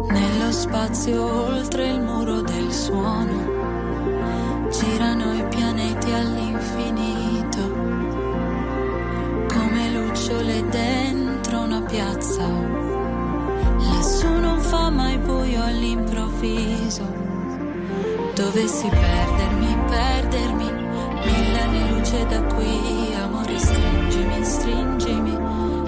[0.10, 7.27] Nello spazio oltre il muro del suono girano i pianeti all'infinito
[10.28, 12.46] lucciole dentro una piazza.
[13.78, 17.06] Lassù non fa mai buio all'improvviso.
[18.36, 20.72] Dovessi perdermi, perdermi,
[21.24, 25.38] mille anni luce da qui, amore stringimi, stringimi,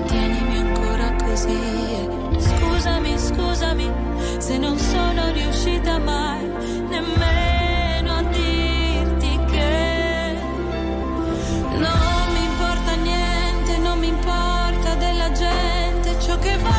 [0.08, 2.08] tienimi ancora così.
[2.38, 3.92] Scusami, scusami,
[4.38, 6.48] se non sono riuscita mai
[6.88, 7.19] nemmeno
[16.42, 16.79] gente, ciò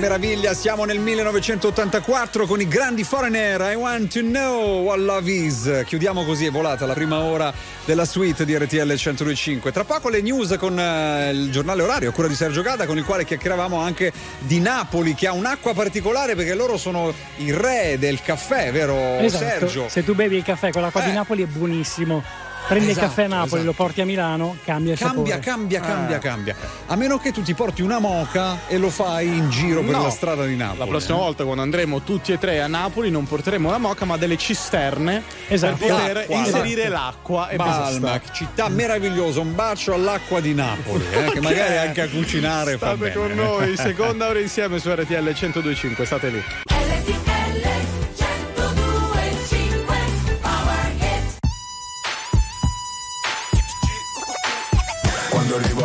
[0.00, 3.60] meraviglia, siamo nel 1984 con i grandi foreigner.
[3.60, 5.82] I want to know what love is.
[5.84, 7.52] Chiudiamo così, è volata la prima ora
[7.84, 9.70] della suite di RTL 1025.
[9.70, 12.96] Tra poco le news con eh, il giornale orario, a cura di Sergio Gada, con
[12.96, 17.96] il quale chiacchieravamo anche di Napoli, che ha un'acqua particolare perché loro sono i re
[17.98, 19.44] del caffè, vero Esatto.
[19.44, 19.88] Sergio?
[19.88, 21.12] Se tu bevi il caffè con l'acqua di Eh.
[21.14, 22.48] Napoli è buonissimo.
[22.68, 23.64] Prendi Esatto, il caffè a Napoli, esatto.
[23.64, 25.40] lo porti a Milano, cambia il Cambia, sapore.
[25.40, 26.20] cambia, cambia, Eh.
[26.20, 26.54] cambia.
[26.86, 30.02] A meno che tu ti porti una moca e lo fai in giro per No.
[30.04, 30.78] la strada di Napoli.
[30.78, 31.20] La prossima eh.
[31.20, 35.22] volta quando andremo tutti e tre a Napoli non porteremo la moca ma delle cisterne
[35.48, 35.76] Esatto.
[35.78, 37.02] per poter L'acqua, inserire esatto.
[37.04, 38.32] l'acqua e Balmac, basta.
[38.32, 43.12] città meravigliosa, un bacio all'acqua di Napoli, eh, che magari anche a cucinare fa State
[43.12, 46.42] con noi, seconda ora insieme su RTL 1025, state lì.
[46.64, 47.99] Quando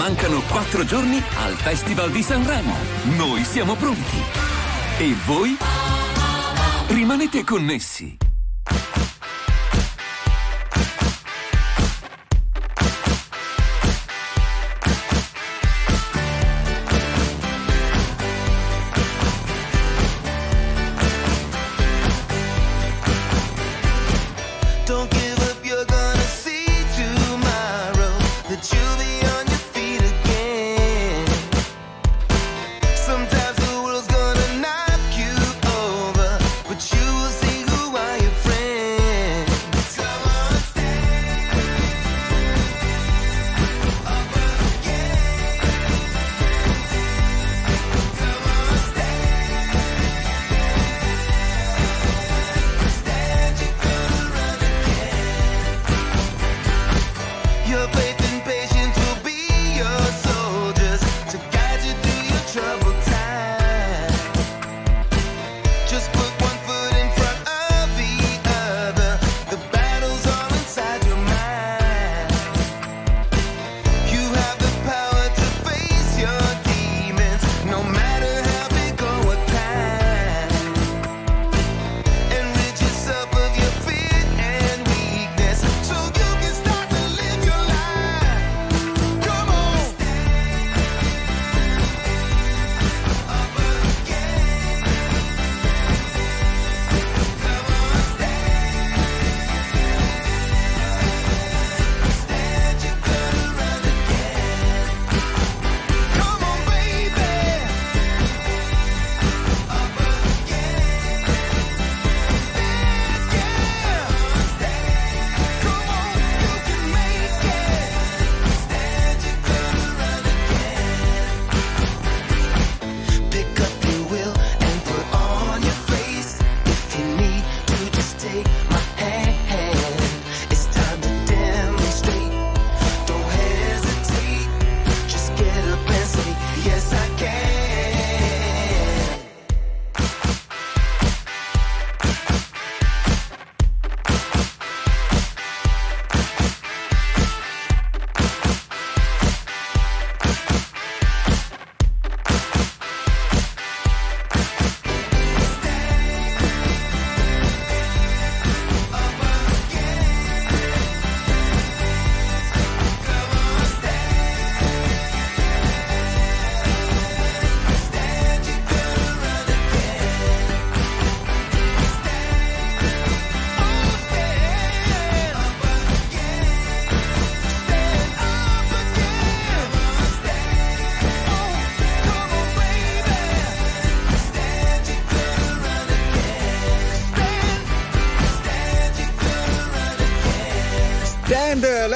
[0.00, 2.74] Mancano quattro giorni al Festival di Sanremo.
[3.18, 4.16] Noi siamo pronti.
[4.98, 5.54] E voi?
[6.86, 8.16] Rimanete connessi.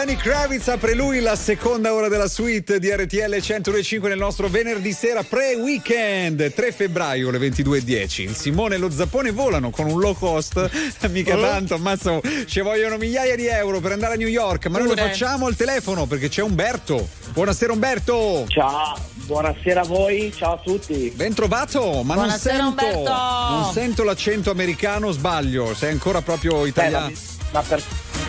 [0.04, 4.92] Lenny Kravitz apre lui la seconda ora della suite di RTL 105 nel nostro venerdì
[4.92, 10.12] sera pre-weekend 3 febbraio alle 22.10 il Simone e lo Zappone volano con un low
[10.12, 10.68] cost
[11.08, 14.66] mica tanto ammazza ci vogliono migliaia di euro per andare a New York.
[14.66, 17.08] Ma noi lo facciamo al telefono perché c'è Umberto.
[17.32, 18.44] Buonasera Umberto.
[18.48, 21.14] Ciao buonasera a voi ciao a tutti.
[21.16, 23.10] Ben trovato ma non Buonasera, sento Umberto.
[23.10, 27.08] non sento l'accento americano sbaglio sei ancora proprio italiano.
[27.08, 27.14] Beh,
[27.52, 27.82] ma per,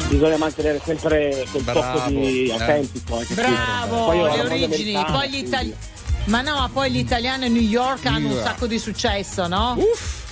[0.10, 2.52] bisogna mantenere sempre quel Bravo, tocco di eh.
[2.54, 3.26] autentico eh?
[3.34, 4.94] Bravo, Poi io le origini.
[5.06, 5.76] Poi gli quindi- itali-
[6.26, 9.76] Ma no, ma poi gli italiani a New York hanno un sacco di successo, no?
[9.78, 10.24] Uff!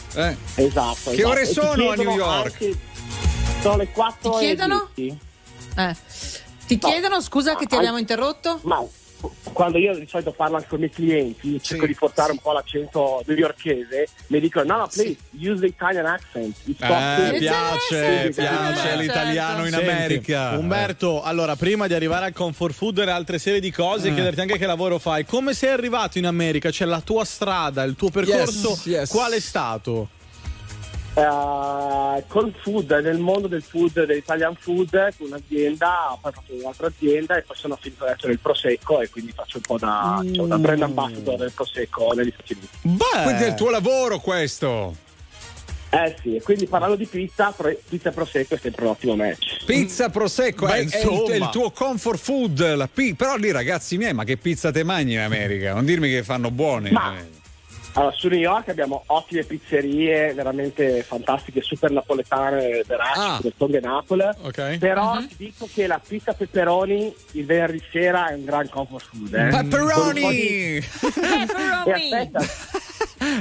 [0.56, 1.28] esatto Che esatto.
[1.28, 2.46] ore sono a New York?
[2.54, 2.78] anche-
[3.62, 4.90] sono le 4 Ti chiedono?
[4.96, 5.16] Eh.
[6.66, 6.88] Ti No.
[6.90, 8.60] chiedono, scusa che ti Ah, abbiamo interrotto?
[8.64, 8.84] ma
[9.54, 12.52] quando io di solito parlo anche con i miei clienti cerco di portare un po'
[12.52, 18.22] l'accento newyorkese mi dicono no no please use the Italian accent It's Eh, soft." piace,
[18.28, 18.98] Sì, sì, piace sì.
[18.98, 20.50] l'italiano in Senti, America.
[20.58, 24.14] Umberto, allora prima di arrivare al comfort food e altre serie di cose, Eh.
[24.14, 25.26] chiederti anche che lavoro fai.
[25.26, 26.72] Come sei arrivato in America?
[26.72, 29.10] Cioè la tua strada, il tuo percorso, Yes, yes.
[29.10, 30.10] qual è stato?
[31.16, 36.88] Eh, col food, nel mondo del food, dell'Italian food, con un'azienda, poi ho fatto un'altra
[36.88, 40.48] azienda e poi sono finito adesso nel Prosecco e quindi faccio un po' da, diciamo,
[40.48, 43.04] da brand ambassador del Prosecco negli Stati Uniti.
[43.24, 44.96] Quindi è il tuo lavoro questo.
[45.92, 47.56] Eh sì, e quindi parlando di pizza,
[47.88, 49.64] pizza Prosecco è sempre un ottimo match.
[49.66, 51.32] Pizza prosecco Beh, è, il, insomma.
[51.32, 52.74] è il tuo comfort food.
[52.74, 55.74] La pi- però lì, ragazzi miei, ma che pizza te mangi in America?
[55.74, 56.90] Non dirmi che fanno buone.
[56.90, 57.33] Ma- America.
[57.96, 63.40] Allora, su New York abbiamo ottime pizzerie, veramente fantastiche, super napoletane, veraci, Ah.
[63.42, 64.24] del Tongue Napoli.
[64.42, 64.78] Ok.
[64.80, 69.34] Però ti dico che la pizza pepperoni il venerdì sera è un gran comfort food.
[69.36, 69.48] Eh.
[69.50, 70.30] Pepperoni!
[70.30, 70.84] Di-
[71.86, 72.40] E aspetta,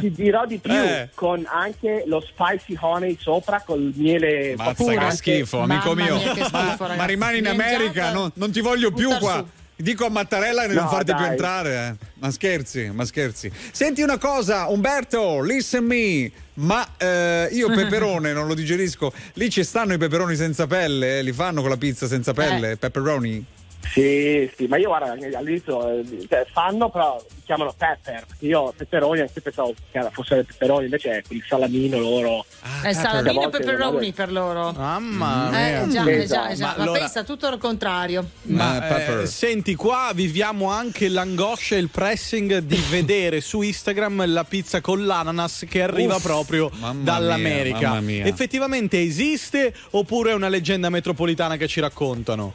[0.01, 1.09] ti dirò di più, Eh.
[1.15, 6.21] con anche lo spicy honey sopra col miele Mazza che schifo, amico mio.
[6.51, 9.37] ma, ma rimani in America, non, non ti voglio più qua.
[9.39, 9.61] su.
[9.83, 11.31] Dico a Mattarella di No, non farti più dai.
[11.31, 11.87] entrare.
[12.01, 12.07] eh.
[12.21, 13.51] Ma scherzi, ma scherzi.
[13.73, 16.31] Senti una cosa, Umberto, listen me.
[16.55, 19.13] Ma eh, io peperone non lo digerisco.
[19.35, 21.23] Lì ci stanno i peperoni senza pelle, eh?
[21.23, 23.45] li fanno con la pizza senza pelle, pepperoni.
[23.91, 28.25] Sì, sì, ma io guarda, all'inizio eh, cioè, fanno, però chiamano pepper.
[28.27, 32.45] perché Io pepperoni anche pensavo che fossero pepperoni, invece è quel salamino loro.
[32.83, 34.73] È salamino e volte, pepperoni per loro.
[34.73, 35.89] Mamma Eh, mia.
[35.89, 36.53] già, eh, già, Esatto.
[36.53, 36.65] eh, già.
[36.67, 38.29] Ma Ma, allora- pensa tutto al contrario.
[38.43, 44.45] Ma eh, senti, qua viviamo anche l'angoscia e il pressing di vedere su Instagram la
[44.45, 47.79] pizza con l'ananas che arriva Uff, proprio mamma dall'America.
[47.79, 48.25] mia, mamma mia.
[48.27, 52.55] Effettivamente esiste oppure è una leggenda metropolitana che ci raccontano?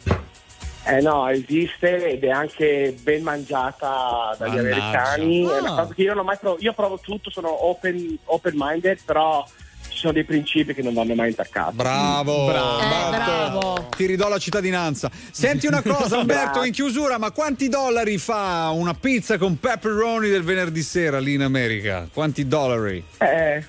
[0.90, 4.76] Eh no, esiste ed è anche ben mangiata dagli Mannaggia.
[4.88, 5.42] americani.
[5.44, 5.82] È una Ah.
[5.82, 6.64] cosa che io non ho mai provato.
[6.64, 9.46] Io provo tutto, sono open, open-minded, però
[9.90, 11.76] ci sono dei principi che non vanno mai intaccati.
[11.76, 12.80] Bravo, Bravo.
[12.80, 13.88] Eh, bravo.
[13.96, 15.10] Ti ridò la cittadinanza.
[15.32, 20.44] Senti una cosa, Umberto, in chiusura, ma quanti dollari fa una pizza con pepperoni del
[20.44, 22.08] venerdì sera lì in America?
[22.14, 23.04] Quanti dollari?
[23.18, 23.66] Eh,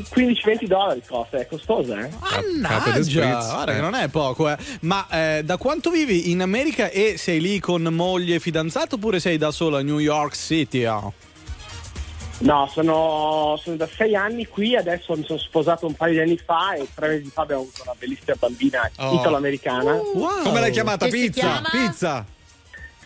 [0.00, 2.08] 15-20 dollari costa, è costosa, eh?
[2.08, 3.74] Del Mannaggia, guarda Eh.
[3.76, 4.56] che non è poco, eh.
[4.80, 9.20] Ma eh, da quanto vivi in America e sei lì con moglie e fidanzato oppure
[9.20, 10.84] sei da solo a New York City?
[10.84, 11.10] ah?
[12.40, 16.36] No, sono, sono da sei anni qui, adesso mi sono sposato un paio di anni
[16.38, 19.14] fa e tre mesi fa abbiamo avuto una bellissima bambina Oh.
[19.14, 19.96] italo-americana.
[20.44, 21.06] Come l'hai chiamata?
[21.06, 21.40] Che si Pizza?
[21.40, 21.68] chiama?
[21.70, 22.24] Pizza?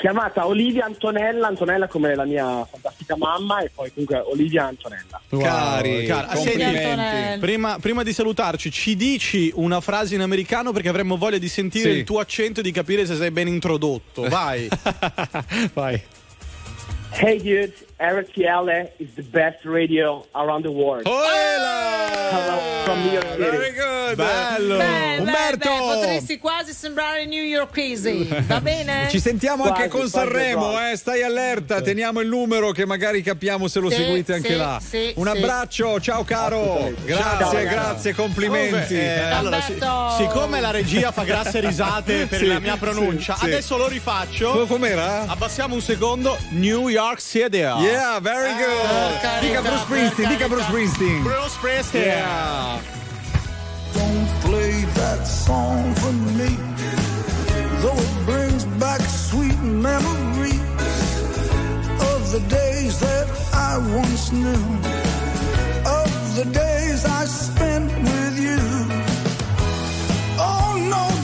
[0.02, 5.20] Chiamata Olivia Antonella, Antonella come la mia fantastica mamma e poi comunque Olivia Antonella.
[5.30, 7.38] Cari, Cara, complimenti.
[7.38, 11.92] prima, prima di salutarci, ci dici una frase in americano perché avremmo voglia di sentire
[11.92, 11.98] Sì.
[11.98, 14.22] il tuo accento e di capire se sei ben introdotto.
[14.22, 14.68] Vai.
[15.72, 16.02] Vai.
[17.12, 21.06] Hey dudes, RTL is the best radio around the world.
[21.06, 23.42] Hello from New York City.
[23.42, 24.16] Very good.
[24.16, 24.76] Bello.
[24.78, 25.68] Beh, Umberto.
[25.70, 29.06] beh, beh, potresti quasi sembrare New York Easy, va bene?
[29.08, 30.96] Ci sentiamo anche Quasi, con quasi Sanremo, eh?
[30.96, 34.80] stai allerta, teniamo il numero che magari capiamo se lo Sì, seguite anche sì, là.
[34.86, 35.36] sì, Un sì.
[35.38, 36.92] abbraccio, ciao caro.
[37.04, 38.94] Grazie, Ciao, grazie, complimenti.
[38.98, 39.60] Eh, allora,
[40.16, 43.46] siccome la regia fa grasse risate per Sì, la mia pronuncia, sì, sì.
[43.46, 44.50] adesso lo rifaccio.
[44.50, 45.24] Co- Com'era?
[45.28, 46.36] Abbassiamo un secondo.
[46.50, 47.58] New York City.
[47.58, 47.76] Yeah,
[48.20, 49.20] very ah, good.
[49.20, 50.48] carità, dica Bruce Springsteen, dica.
[50.48, 51.22] Bruce Springsteen.
[51.22, 52.04] Bruce Springsteen.
[52.06, 52.80] Yeah.
[53.94, 56.56] Don't play that song for me.
[57.82, 60.60] Though it brings back sweet memories
[62.10, 64.64] of the days that I once knew,
[66.00, 68.60] of the days I spent with you.
[70.38, 71.21] Oh no,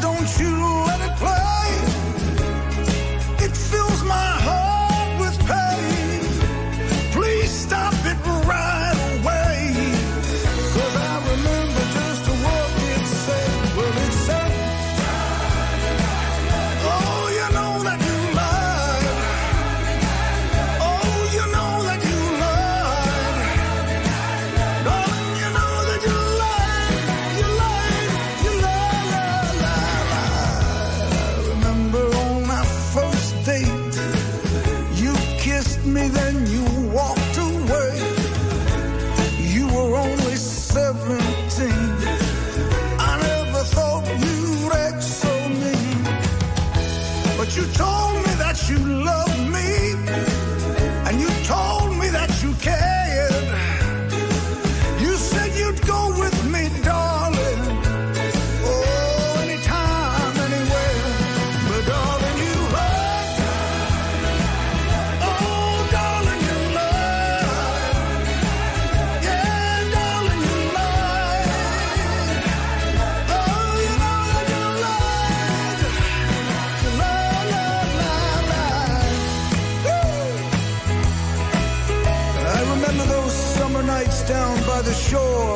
[85.09, 85.48] sure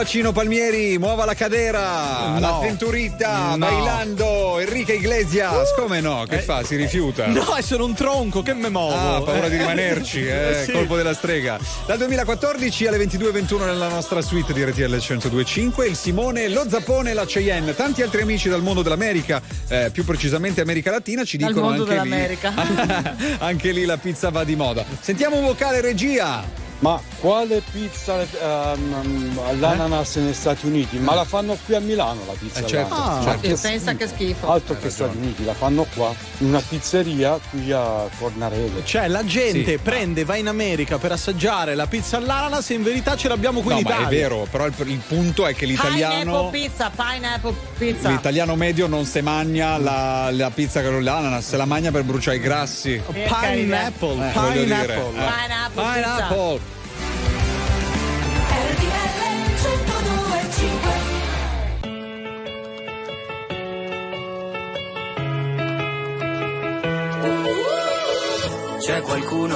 [0.00, 2.40] bacino Palmieri, muova la cadera, No.
[2.40, 3.58] la cinturita, No.
[3.58, 6.24] bailando, Enrique Iglesias, come no?
[6.26, 6.64] Che fa?
[6.64, 7.26] Si rifiuta?
[7.26, 8.94] No, è solo un tronco, che me muovo.
[8.94, 9.58] Ah, ha paura di Eh.
[9.58, 10.72] rimanerci, eh, Sì.
[10.72, 11.58] colpo della strega.
[11.84, 17.26] Dal 2014 alle 22.21 nella nostra suite di RTL 102.5 il Simone, lo Zappone la
[17.26, 17.74] Cheyenne.
[17.76, 21.82] Tanti altri amici dal mondo dell'america, eh, più precisamente America Latina, ci Dal dicono mondo
[21.82, 22.54] anche dell'America.
[22.56, 23.36] lì.
[23.40, 24.82] anche lì la pizza va di moda.
[24.98, 26.42] Sentiamo un vocale regia.
[26.78, 30.98] Ma quale pizza ehm, all'ananas negli Stati Uniti?
[30.98, 33.26] Ma la fanno qui a Milano la pizza Eh, certo, all'ananas.
[33.26, 34.50] Ah, Ma che pensa che schifo.
[34.50, 38.82] Altro che Stati Uniti, la fanno qua, in una pizzeria qui a Cornarello.
[38.84, 39.78] Cioè, la gente Sì.
[39.78, 43.72] prende, va in America per assaggiare la pizza all'ananas e in verità ce l'abbiamo qui
[43.72, 44.08] No, in ma Italia.
[44.08, 46.48] è vero, però il, il punto è che l'italiano.
[46.48, 48.08] Pineapple pizza, pineapple pizza.
[48.08, 52.38] L'italiano medio non se magna la, la pizza con l'ananas, se la magna per bruciare
[52.38, 53.00] i grassi.
[53.10, 54.94] Pineapple, Eh, voglio dire, pineapple.
[54.94, 55.10] eh.
[55.12, 55.92] Pineapple pizza.
[55.92, 56.59] Pineapple.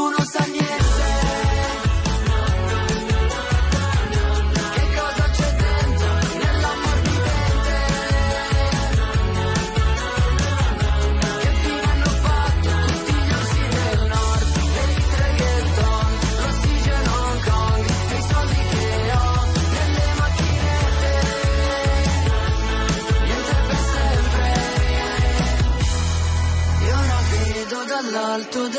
[0.00, 0.89] Scipio nessuno sa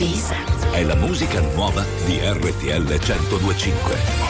[0.00, 0.34] Condivisa.
[0.72, 4.29] È la musica nuova di RTL 1025.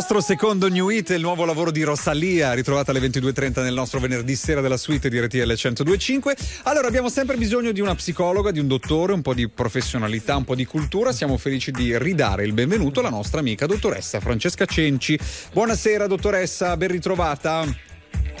[0.00, 4.34] Nostro secondo new hit, il nuovo lavoro di Rosalia, ritrovata alle 22.30 nel nostro venerdì
[4.34, 6.36] sera della suite di RTL 1025.
[6.62, 10.44] Allora, abbiamo sempre bisogno di una psicologa, di un dottore, un po' di professionalità, un
[10.44, 11.12] po' di cultura.
[11.12, 15.18] Siamo felici di ridare il benvenuto alla nostra amica dottoressa Francesca Cenci.
[15.52, 17.89] Buonasera dottoressa, ben ritrovata.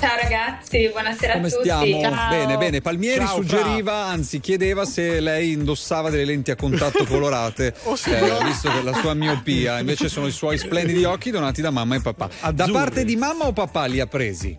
[0.00, 1.60] Ciao ragazzi, buonasera Come a tutti.
[1.62, 2.28] stiamo?
[2.30, 2.80] Bene, bene.
[2.80, 7.96] Palmieri Ciao, suggeriva, anzi chiedeva se lei indossava delle lenti a contatto colorate, Oh, eh,
[7.96, 8.44] signore.
[8.44, 12.00] visto che la sua miopia, invece sono i suoi splendidi occhi donati da mamma e
[12.00, 12.28] papà.
[12.40, 12.72] Da Azzurri.
[12.72, 14.58] parte di mamma o papà li ha presi?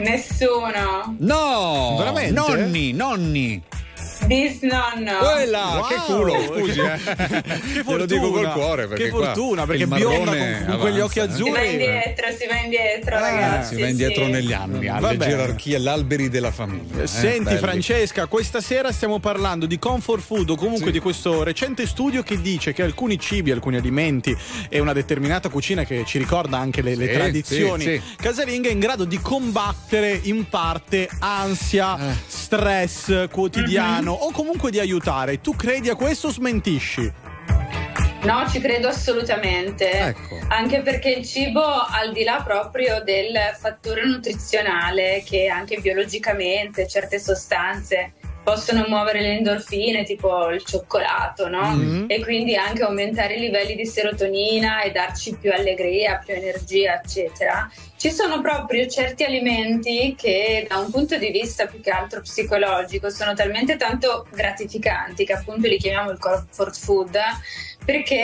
[0.00, 1.16] Nessuno.
[1.18, 1.94] No!
[1.98, 2.32] Veramente?
[2.32, 3.62] Nonni, nonni!
[4.26, 5.18] Disnonno.
[5.34, 6.98] Quella, che culo, scusi, eh.
[7.72, 11.00] Che Te lo dico col cuore perché che fortuna, perché il bionda con, con quegli
[11.00, 11.22] occhi eh.
[11.22, 11.70] Si va azzurri.
[11.72, 13.74] indietro, si va indietro, Ah, ragazzi.
[13.74, 14.30] si va indietro sì.
[14.30, 15.26] negli anni, alle Vabbè.
[15.28, 17.02] gerarchie, agli alberi della famiglia.
[17.02, 17.58] eh, Senti belli.
[17.58, 22.40] Francesca, questa sera stiamo parlando di comfort food o comunque di questo recente studio che
[22.40, 24.36] dice che alcuni cibi, alcuni alimenti
[24.68, 28.14] e una determinata cucina che ci ricorda anche le, le Sì, tradizioni sì, sì.
[28.16, 32.14] casalinghe è in grado di combattere in parte ansia, Eh.
[32.26, 35.40] stress quotidiano o comunque di aiutare.
[35.40, 37.12] Tu credi a questo o smentisci?
[38.22, 39.90] No, ci credo assolutamente.
[39.90, 40.38] Ecco.
[40.48, 47.18] Anche perché il cibo, al di là proprio del fattore nutrizionale, che anche biologicamente certe
[47.18, 48.12] sostanze
[48.42, 51.70] possono muovere le endorfine, tipo il cioccolato, no?
[51.70, 52.04] Mhm.
[52.08, 57.70] E quindi anche aumentare i livelli di serotonina e darci più allegria, più energia, eccetera.
[57.96, 63.10] Ci sono proprio certi alimenti che da un punto di vista più che altro psicologico
[63.10, 67.16] sono talmente tanto gratificanti che appunto li chiamiamo il comfort food
[67.84, 68.16] perché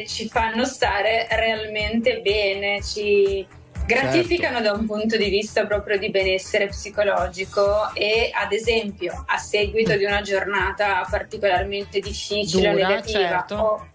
[0.00, 3.46] eh, ci fanno stare realmente bene, ci
[3.88, 9.96] gratificano da un punto di vista proprio di benessere psicologico e ad esempio a seguito
[9.96, 13.54] di una giornata particolarmente difficile o Dura, negativa certo.
[13.54, 13.88] o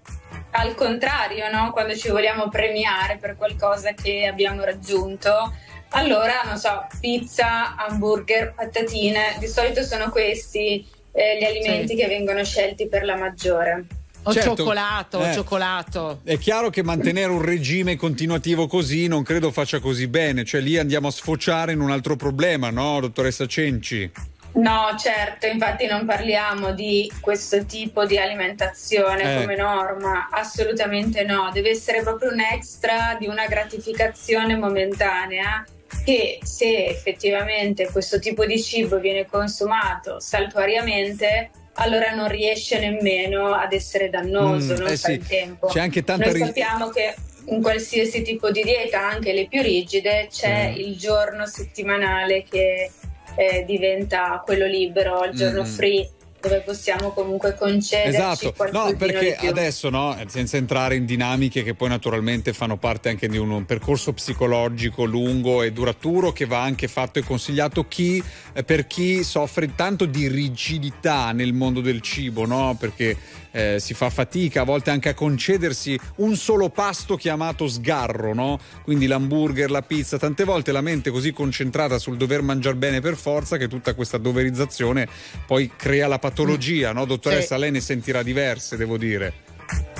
[0.56, 1.72] al contrario, no?
[1.72, 5.53] quando ci vogliamo premiare per qualcosa che abbiamo raggiunto,
[5.90, 11.95] allora, non so, pizza, hamburger, patatine, di solito sono questi eh, gli alimenti Sì.
[11.95, 13.86] che vengono scelti per la maggiore.
[14.26, 16.22] O Certo, cioccolato, o eh, cioccolato.
[16.24, 20.78] È chiaro che mantenere un regime continuativo così non credo faccia così bene, cioè lì
[20.78, 24.12] andiamo a sfociare in un altro problema, no, dottoressa Cenci?
[24.54, 29.41] No, certo, infatti non parliamo di questo tipo di alimentazione Eh.
[29.41, 35.66] come norma, assolutamente no, deve essere proprio un extra di una gratificazione momentanea
[36.06, 43.74] che se effettivamente questo tipo di cibo viene consumato saltuariamente, allora non riesce nemmeno ad
[43.74, 45.68] essere dannoso, Mm, non eh fa sì, il tempo.
[45.68, 49.62] c'è anche tanta Noi ri- sappiamo che in qualsiasi tipo di dieta, anche le più
[49.62, 50.80] rigide, c'è Mm.
[50.80, 52.91] il giorno settimanale che
[53.36, 55.66] eh, diventa quello libero, il giorno Mm.
[55.66, 56.10] free,
[56.44, 61.88] dove possiamo comunque concederci Esatto, no, perché adesso, no, senza entrare in dinamiche che poi
[61.88, 67.20] naturalmente fanno parte anche di un percorso psicologico lungo e duraturo che va anche fatto
[67.20, 68.22] e consigliato chi,
[68.53, 72.76] eh, per chi soffre tanto di rigidità nel mondo del cibo, no?
[72.78, 73.15] Perché
[73.54, 78.60] eh, si fa fatica a volte anche a concedersi un solo pasto chiamato sgarro, no?
[78.84, 83.00] Quindi l'hamburger, la pizza, tante volte la mente è così concentrata sul dover mangiare bene
[83.00, 85.08] per forza che tutta questa doverizzazione
[85.46, 87.06] poi crea la patologia, no?
[87.06, 87.62] Dottoressa, Sì.
[87.62, 89.52] lei ne sentirà diverse, devo dire.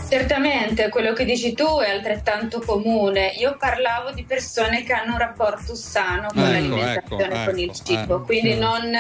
[0.10, 3.34] Certamente quello che dici tu è altrettanto comune.
[3.38, 7.70] Io parlavo di persone che hanno un rapporto sano con Ecco, l'alimentazione, ecco, con il
[7.70, 8.60] ecco, cibo, eh, quindi sì.
[8.60, 8.92] non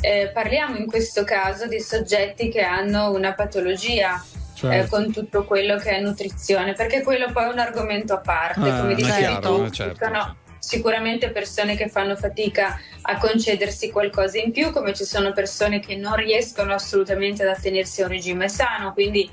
[0.00, 4.22] eh, parliamo in questo caso di soggetti che hanno una patologia.
[4.58, 4.74] Certo.
[4.74, 8.68] eh, con tutto quello che è nutrizione, perché quello poi è un argomento a parte,
[8.68, 13.92] Ah, come dicevi chiaro, tu, eh, certo, sono sicuramente persone che fanno fatica a concedersi
[13.92, 18.10] qualcosa in più, come ci sono persone che non riescono assolutamente ad attenersi a un
[18.10, 19.30] regime sano, quindi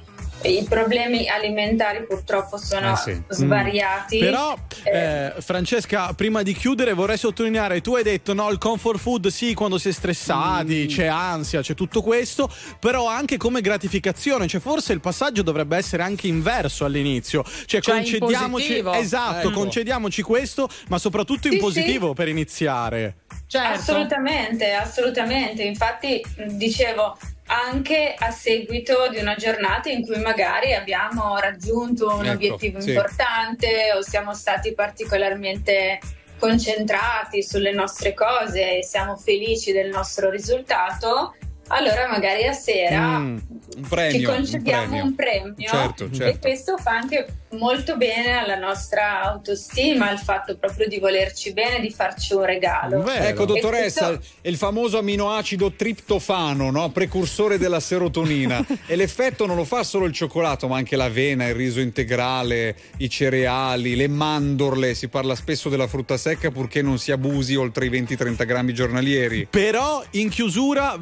[0.47, 3.21] i problemi alimentari purtroppo sono Eh sì.
[3.29, 4.17] svariati.
[4.17, 4.19] Mm.
[4.21, 9.27] Però, eh, Francesca, prima di chiudere vorrei sottolineare, tu hai detto no, il comfort food
[9.27, 12.49] sì, quando si è stressati, c'è ansia, c'è tutto questo,
[12.79, 17.95] però anche come gratificazione, cioè forse il passaggio dovrebbe essere anche inverso all'inizio, cioè, Cioè
[17.95, 19.59] concediamoci, esatto, Ecco.
[19.59, 23.15] concediamoci questo, ma soprattutto in Sì, positivo per iniziare.
[23.47, 23.73] Certo.
[23.73, 25.63] Assolutamente, assolutamente.
[25.63, 27.17] Infatti, dicevo,
[27.47, 32.89] anche a seguito di una giornata in cui magari abbiamo raggiunto un Ecco, obiettivo sì.
[32.89, 35.99] importante o siamo stati particolarmente
[36.39, 41.35] concentrati sulle nostre cose e siamo felici del nostro risultato,
[41.67, 43.37] allora magari a sera Mm,
[43.77, 45.53] un premio, ci concediamo un un premio.
[45.55, 46.39] premio, Certo, e certo.
[46.39, 47.25] questo fa anche
[47.55, 53.07] molto bene alla nostra autostima, il fatto proprio di volerci bene, di farci un regalo.
[53.09, 56.89] Ecco, E dottoressa, questo- il famoso aminoacido triptofano, no?
[56.89, 58.63] precursore della serotonina.
[58.87, 63.09] e l'effetto non lo fa solo il cioccolato, ma anche l'avena, il riso integrale, i
[63.09, 64.93] cereali, le mandorle.
[64.93, 69.47] Si parla spesso della frutta secca purché non si abusi oltre i 20-30 grammi giornalieri.
[69.49, 70.97] Però in chiusura,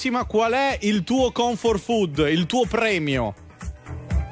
[0.00, 3.34] velocissima, qual è il tuo comfort food, il tuo premio?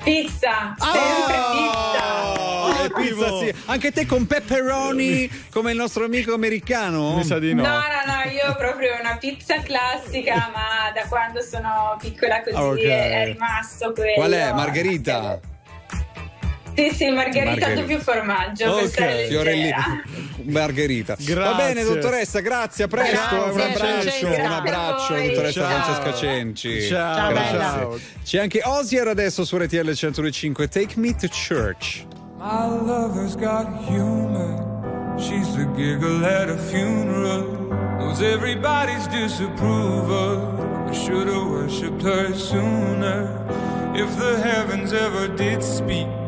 [0.03, 0.93] Pizza, Ah!
[0.93, 2.32] sempre pizza.
[2.39, 3.62] Oh, pizza, sì.
[3.66, 7.16] Anche te con pepperoni come il nostro amico americano?
[7.16, 11.43] Mi sa di No, no, no, io ho proprio una pizza classica, ma da quando
[11.43, 12.78] sono piccola così Ah, ok.
[12.82, 14.15] è rimasto quello.
[14.15, 14.53] Qual è?
[14.53, 15.40] Margherita?
[16.79, 17.81] Sì, sì, margherita, Margherita.
[17.81, 18.77] doppio formaggio.
[18.77, 19.27] leggera.
[19.27, 19.73] Fiorellini,
[20.45, 21.17] Margherita.
[21.19, 21.57] Va Grazie.
[21.75, 23.17] bene, dottoressa, grazie, a presto.
[23.17, 25.83] Grazie, un abbraccio, un abbraccio, dottoressa Ciao.
[25.83, 26.83] Francesca Cenci.
[26.83, 28.07] Ciao, Ciao, Grazie.
[28.23, 30.69] C'è anche Osier adesso su RTL 105.
[30.69, 32.07] Take me to church.
[32.37, 35.17] My lover's got humor.
[35.19, 37.67] She's the giggle at a funeral.
[37.99, 40.87] Knows everybody's disapproval.
[40.89, 43.45] I should have worshipped her sooner.
[43.95, 46.07] If the heavens ever did speak,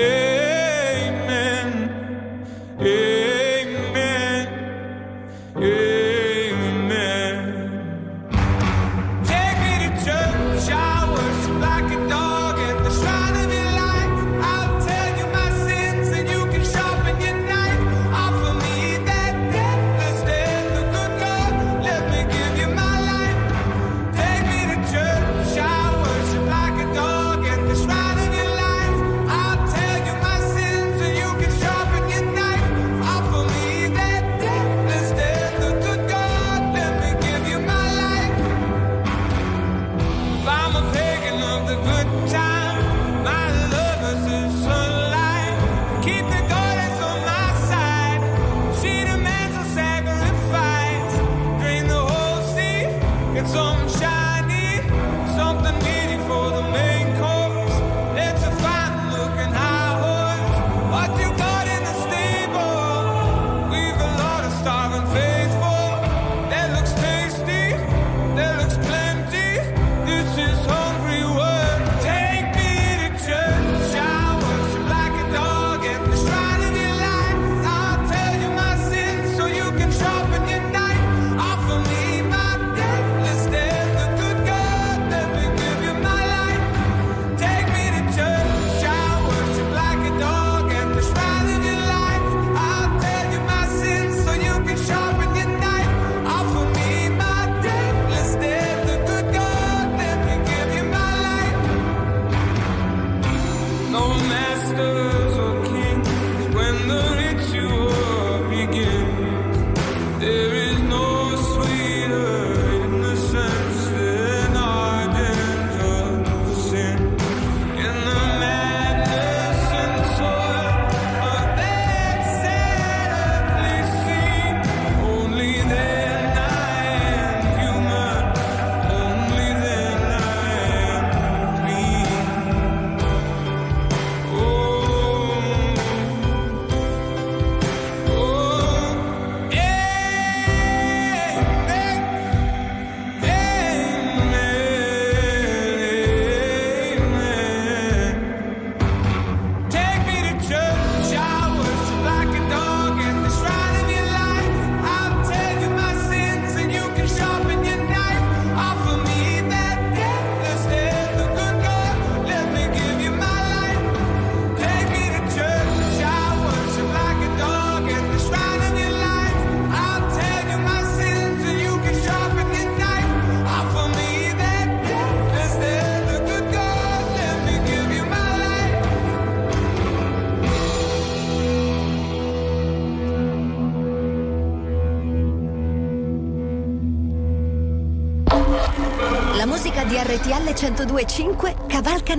[0.00, 0.29] Yeah.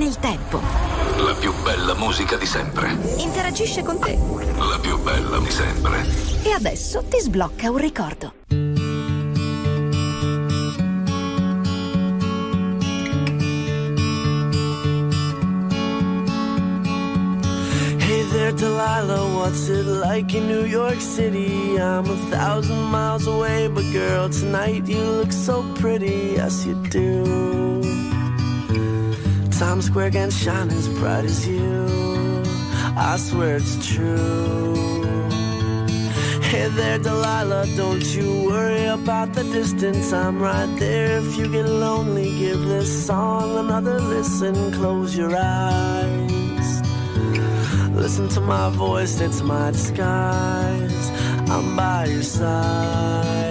[0.02, 0.60] Nel tempo.
[1.18, 2.98] La più bella musica di sempre.
[3.18, 4.18] Interagisce con te.
[4.58, 6.04] La più bella di sempre.
[6.42, 8.34] E adesso ti sblocca un ricordo.
[18.00, 21.78] Hey there, Delilah, what's it like in New York City?
[21.78, 27.81] I'm a thousand miles away, but girl, tonight you look so pretty, yes you do.
[29.62, 32.42] Times Square can shine as bright as you,
[32.98, 34.74] I swear it's true.
[36.42, 40.12] Hey there, Delilah, don't you worry about the distance.
[40.14, 41.20] I'm right there.
[41.20, 44.56] If you get lonely, give this song another listen.
[44.74, 46.82] Close your eyes.
[47.94, 51.12] Listen to my voice, it's my disguise.
[51.52, 53.51] I'm by your side.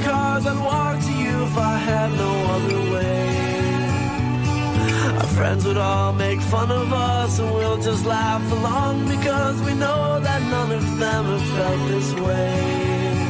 [0.43, 0.55] cars.
[0.55, 3.27] I'd walk to you if I had no other way.
[5.17, 9.73] Our friends would all make fun of us, and we'll just laugh along because we
[9.73, 13.29] know that none of them have felt this way.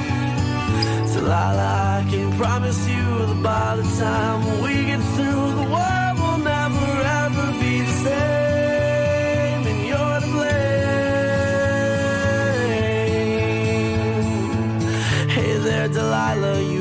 [1.14, 6.40] Delilah, I can promise you that by the time we get through, the world will
[6.40, 6.88] never
[7.24, 10.70] ever be the same, and you're to blame.
[15.30, 16.81] Hey there, Delilah, you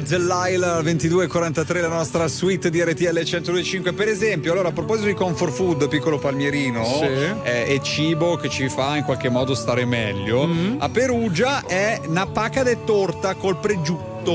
[0.00, 5.14] Dear Delilah 22.43 la nostra suite di RTL 102.5 per esempio allora a proposito di
[5.14, 7.04] comfort food piccolo palmierino Sì.
[7.42, 10.76] eh, e cibo che ci fa in qualche modo stare meglio Mm-hmm.
[10.80, 13.56] a Perugia è una paca de torta col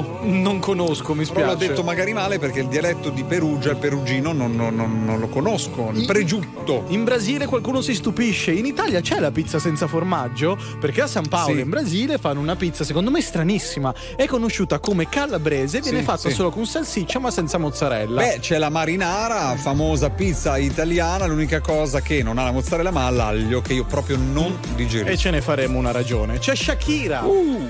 [0.02, 3.72] pregiutto non conosco mi però l'ho spiace detto magari male perché il dialetto di Perugia
[3.72, 8.52] il perugino non, non- non- non lo conosco il pregiutto In Brasile qualcuno si stupisce,
[8.52, 10.58] in Italia c'è la pizza senza formaggio?
[10.80, 11.62] Perché a San Paolo Sì.
[11.62, 16.30] in Brasile fanno una pizza secondo me stranissima, è conosciuta come calabrese, viene Sì, fatta
[16.30, 16.36] sì.
[16.36, 18.22] solo con salsiccia ma senza mozzarella.
[18.22, 21.26] Beh, c'è la marinara, famosa pizza italiana.
[21.26, 25.12] L'unica cosa che non ha la mozzarella, ma ha l'aglio, che io proprio non digerisco.
[25.12, 26.40] e ce ne faremo una ragione.
[26.40, 27.22] C'è Shakira.
[27.24, 27.70] Uh.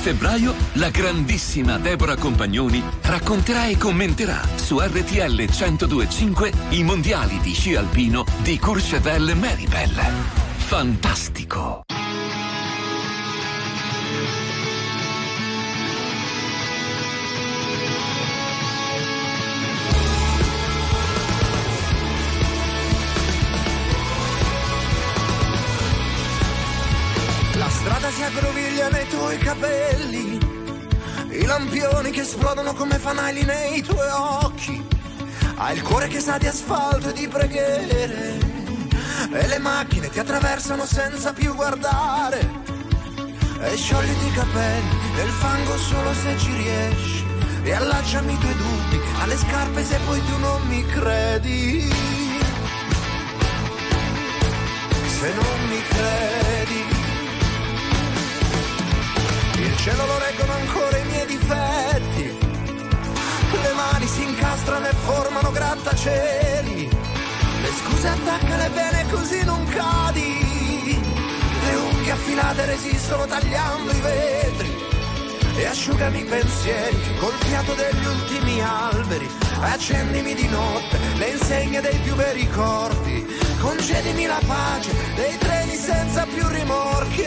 [0.00, 7.74] Febbraio la grandissima Deborah Compagnoni racconterà e commenterà su RTL 1025 i mondiali di sci
[7.74, 9.92] alpino di Courchevel Meribel.
[10.56, 11.89] Fantastico!
[28.10, 30.38] Si aggroviglia nei tuoi capelli,
[31.30, 34.84] i lampioni che esplodono come fanali nei tuoi occhi.
[35.54, 38.38] Hai il cuore che sa di asfalto e di preghiere,
[39.32, 42.40] e le macchine ti attraversano senza più guardare.
[43.60, 47.24] E sciogliti i capelli nel fango solo se ci riesci,
[47.62, 51.88] e allacciami i tuoi dubbi alle scarpe se poi tu non mi credi.
[55.20, 56.99] Se non mi credi.
[59.82, 62.38] Cielo lo reggono ancora i miei difetti.
[63.62, 66.86] Le mani si incastrano e formano grattacieli.
[67.62, 71.00] Le scuse attaccale bene così non cadi.
[71.64, 74.74] Le unghie affilate resistono tagliando i vetri.
[75.56, 79.30] E asciugami i pensieri col fiato degli ultimi alberi.
[79.62, 83.26] Accendimi di notte le insegne dei più bei ricordi.
[83.58, 87.24] Concedimi la pace dei treni senza più rimorchi.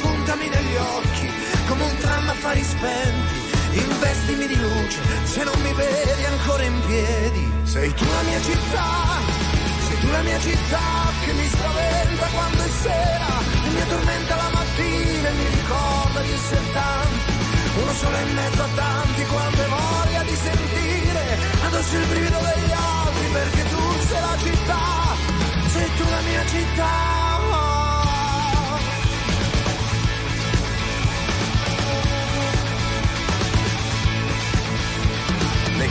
[0.00, 1.31] Puntami negli occhi
[1.72, 3.36] come un tram a fari spenti.
[3.72, 7.44] Investimi di luce se non mi vedi ancora in piedi.
[7.64, 8.90] Sei tu la mia città,
[9.86, 10.86] sei tu la mia città
[11.24, 13.32] che mi spaventa quando è sera
[13.64, 17.32] e mi addormenta la mattina e mi ricorda di essere tanti.
[17.80, 21.22] Uno solo in mezzo a tanti quando hai voglia di sentire
[21.64, 24.84] addosso il brivido degli altri perché tu sei la città,
[25.72, 27.71] sei tu la mia città.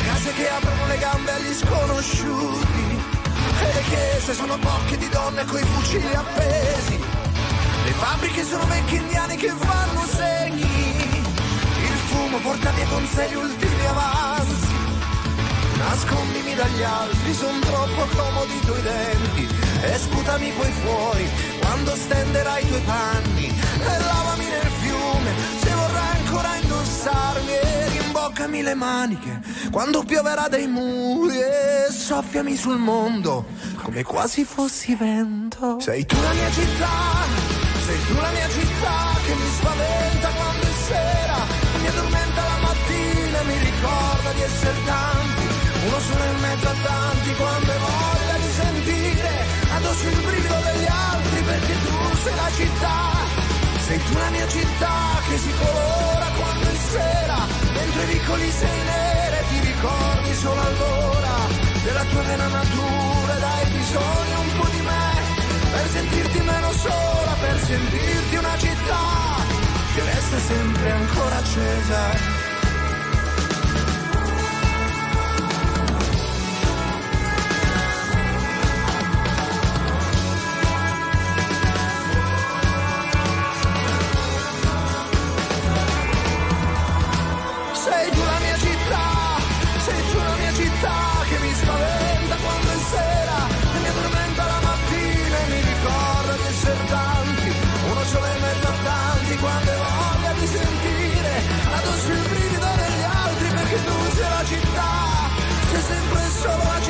[0.03, 3.02] Case che aprono le gambe agli sconosciuti
[3.64, 6.99] e le chiese sono bocche di donne coi fucili appesi.
[7.84, 11.30] Le fabbriche sono vecchi indiani che fanno segni.
[11.84, 14.69] Il fumo porta via con sé gli ultimi avanzi.
[15.78, 19.48] Nascondimi dagli altri, son troppo comodi i tuoi denti.
[19.82, 21.30] E sputami poi fuori
[21.60, 23.48] quando stenderai i tuoi panni.
[23.48, 27.80] E lavami nel fiume se vorrai ancora indossarmi.
[28.22, 29.41] Rimboccami le maniche
[29.72, 31.39] quando pioverà dai muri.
[31.39, 33.45] E soffiami sul mondo
[33.81, 35.80] come quasi fossi vento.
[35.80, 37.26] Sei tu la mia città,
[37.84, 41.38] sei tu la mia città che mi spaventa quando è sera.
[41.81, 45.45] Mi addormenta la mattina, mi ricorda di essere tanti.
[45.88, 49.31] uno solo in mezzo a tanti quando hai voglia di sentire
[49.73, 52.98] addosso il brivido degli altri perché tu sei la città,
[53.88, 54.95] sei tu la mia città
[55.27, 60.61] che si colora quando è sera, dentro i vicoli sei nera e ti ricordi solo
[60.61, 61.33] allora
[61.83, 65.13] della tua vera natura, dai bisogno un po' di me
[65.71, 69.03] per sentirti meno sola, per sentirti una città
[69.95, 72.40] che resta sempre ancora accesa.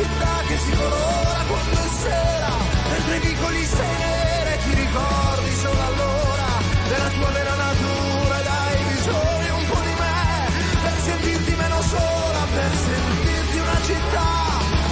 [0.02, 2.54] Città che si colora quando è sera,
[2.90, 6.50] mentre i vicoli sei nera e ti ricordi solo allora
[6.90, 10.20] della tua vera natura, dai bisogno un po' di me
[10.82, 14.30] per sentirti meno sola, per sentirti una città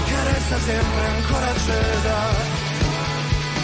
[0.05, 2.58] che resta sempre ancora accesa.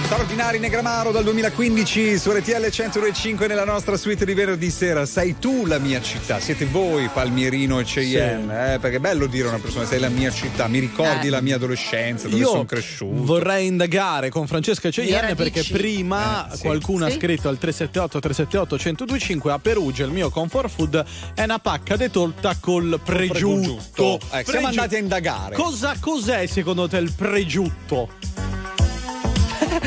[0.05, 5.03] Straordinari Negramaro dal 2015 su RTL 105 nella nostra suite di venerdì sera.
[5.07, 8.75] Sei tu la mia città, siete voi Palmierino e Cheyenne.
[8.75, 11.29] Eh, perché è bello dire a una persona sei la mia città, mi ricordi Eh.
[11.31, 13.23] la mia adolescenza, dove Io sono cresciuto.
[13.23, 15.35] vorrei indagare con Francesca radici.
[15.35, 16.61] perché prima Eh, sì.
[16.61, 17.11] qualcuno Sì.
[17.11, 21.03] ha scritto al 378 378 1025 a Perugia il mio comfort food
[21.33, 24.15] è una pacca di torta col pregiutto.
[24.15, 25.55] Ecco, siamo Pregiu- andati a indagare.
[25.55, 28.09] Cosa cos'è secondo te il pregiutto?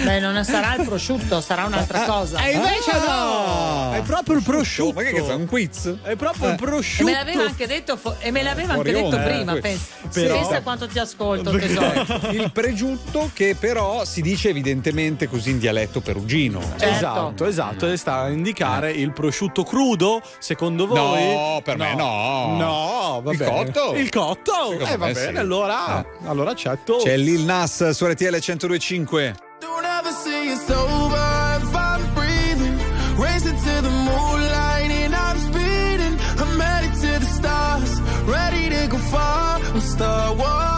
[0.05, 2.39] Beh, non sarà il prosciutto, sarà un'altra cosa.
[2.45, 3.90] E invece Ah!
[3.90, 3.93] no!
[3.95, 4.93] È proprio il prosciutto.
[4.95, 5.95] Ma che è un quiz?
[6.03, 6.49] È proprio Eh.
[6.49, 7.05] il E prosciutto.
[7.05, 9.61] me l'aveva anche detto, fo- e me l'aveva anche detto onda, prima, eh.
[9.61, 9.85] pensa.
[10.12, 12.05] Però- Pensa quanto ti ascolto, tesoro.
[12.31, 16.61] il pregiutto che però si dice evidentemente così in dialetto perugino.
[16.77, 16.85] Certo.
[16.85, 21.27] Esatto, esatto, e sta a indicare il prosciutto crudo, secondo voi?
[21.35, 22.57] No, per me no.
[22.57, 23.51] No, va Il bene.
[23.73, 23.95] cotto?
[23.95, 24.53] Il cotto?
[24.70, 25.36] Secondo Eh, va bene, sì.
[25.36, 26.97] allora, allora accetto.
[26.99, 29.35] C'è Lil Nas su RTL 1025.
[29.60, 31.26] Don't ever say it's over
[31.60, 32.78] if I'm breathing.
[33.18, 36.14] Racing to the moonlight and I'm speeding.
[36.39, 39.60] I'm headed to the stars, ready to go far.
[39.74, 40.77] I'll start walking.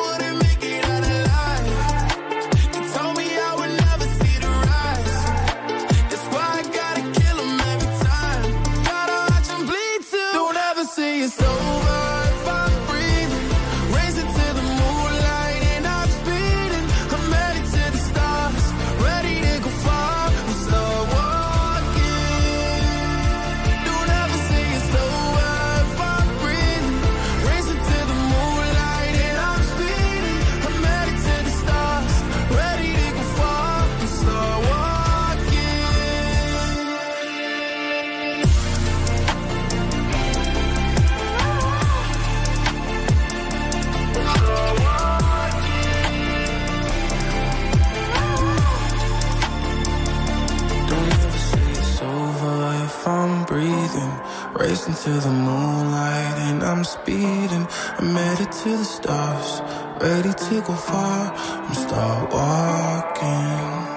[54.61, 57.65] racing to the moonlight, and I'm speeding.
[57.97, 59.61] I'm headed to the stars,
[59.99, 61.33] ready to go far.
[61.67, 63.89] I'm start walking.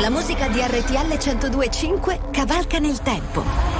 [0.00, 3.79] La musica di RTL 1025 cavalca nel tempo.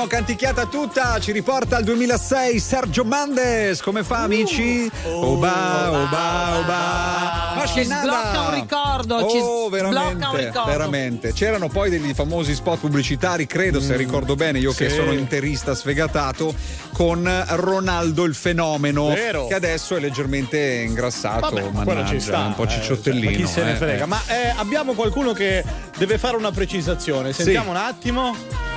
[0.00, 4.90] L'abbiamo canticchiata tutta, ci riporta al 2006 Sergio Mendes, come fa amici?
[5.04, 7.52] Oba, oba, oba.
[7.56, 10.64] Ma Ci che sblocca un ricordo, Oh, veramente, un ricordo.
[10.70, 11.32] veramente.
[11.34, 14.94] C'erano poi degli famosi spot pubblicitari, credo, se ricordo bene, io che sì.
[14.96, 16.54] sono interista sfegatato,
[16.92, 19.48] con Ronaldo il fenomeno, Vero.
[19.48, 23.30] che adesso è leggermente ingrassato, Vabbè, mannaggia, ci sta, un po' eh, cicciottellino.
[23.32, 24.04] ma chi se ne eh, frega.
[24.04, 24.06] eh.
[24.06, 25.62] Ma eh, abbiamo qualcuno che
[25.98, 27.34] deve fare una precisazione.
[27.34, 28.34] Sentiamo un attimo.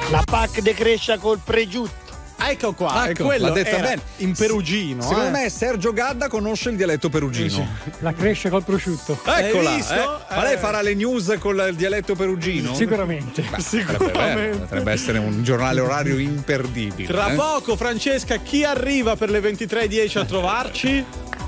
[0.10, 2.02] La PAC decresce col pregiutto.
[2.46, 4.02] Ecco qua, è Ecco, quello l'ha detta bene.
[4.18, 5.02] in perugino.
[5.02, 5.44] Secondo eh.
[5.44, 7.66] me Sergio Gadda conosce il dialetto perugino.
[8.00, 9.18] La cresce col prosciutto.
[9.26, 9.94] Eccola, Hai visto?
[9.94, 10.36] eh?
[10.36, 12.74] Ma lei farà le news con il dialetto perugino?
[12.76, 13.42] Sicuramente.
[13.44, 17.08] Potrebbe, vero, potrebbe essere un giornale orario imperdibile.
[17.08, 17.36] Tra eh?
[17.36, 21.06] poco, Francesca, chi arriva per le 23.10 a trovarci?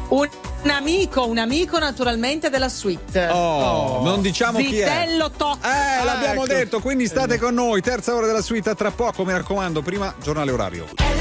[0.08, 0.30] Un,
[0.66, 3.28] un amico, un amico naturalmente della suite.
[3.28, 4.84] Oh, non diciamo chi è.
[4.84, 5.60] Vitello Tocco.
[5.64, 6.54] Eh, l'abbiamo Ecco.
[6.54, 7.82] detto, quindi state con noi.
[7.82, 9.84] Terza ora della suite tra poco, mi raccomando.
[9.84, 11.15] Prima giornale orario.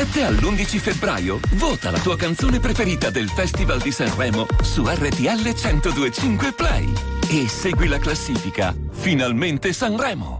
[0.00, 6.52] 7 all'11 febbraio vota la tua canzone preferita del Festival di Sanremo su RTL 1025
[6.52, 6.90] Play
[7.28, 10.39] e segui la classifica Finalmente Sanremo.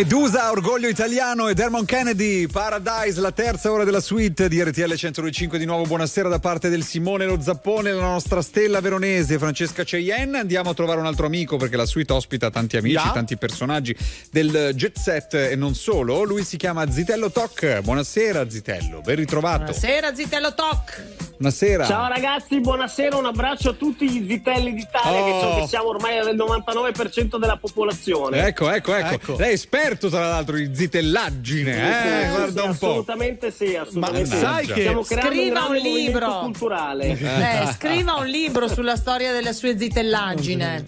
[0.00, 5.58] Medusa, orgoglio italiano e Dermon Kennedy, Paradise, la terza ora della suite di RTL 105.
[5.58, 10.38] Di nuovo buonasera da parte del Simone Lo Zappone, la nostra stella veronese Francesca Cheyenne.
[10.38, 13.10] Andiamo a trovare un altro amico perché la suite ospita tanti amici, Ya.
[13.12, 13.94] tanti personaggi
[14.30, 16.22] del jet set e non solo.
[16.22, 17.80] Lui si chiama Zitello Toc.
[17.80, 19.64] Buonasera Zitello, ben ritrovato.
[19.64, 21.29] Buonasera, Zitello Toc.
[21.44, 21.86] Buonasera.
[21.86, 25.60] Ciao ragazzi, buonasera, un abbraccio a tutti gli zitelli d'Italia che, so Oh.
[25.62, 28.46] che siamo ormai al 99% della popolazione.
[28.46, 32.26] Ecco, ecco, ecco, Lei è esperto tra l'altro di zitellaggine, eh?
[32.26, 32.88] Sì, Guarda sì, un po'.
[32.90, 34.40] Assolutamente sì, assolutamente Ma sì.
[34.42, 36.38] sai che- Stiamo Scriva un, un libro.
[36.40, 37.06] culturale.
[37.18, 40.84] Eh, scriva un libro sulla storia delle sue zitellaggine.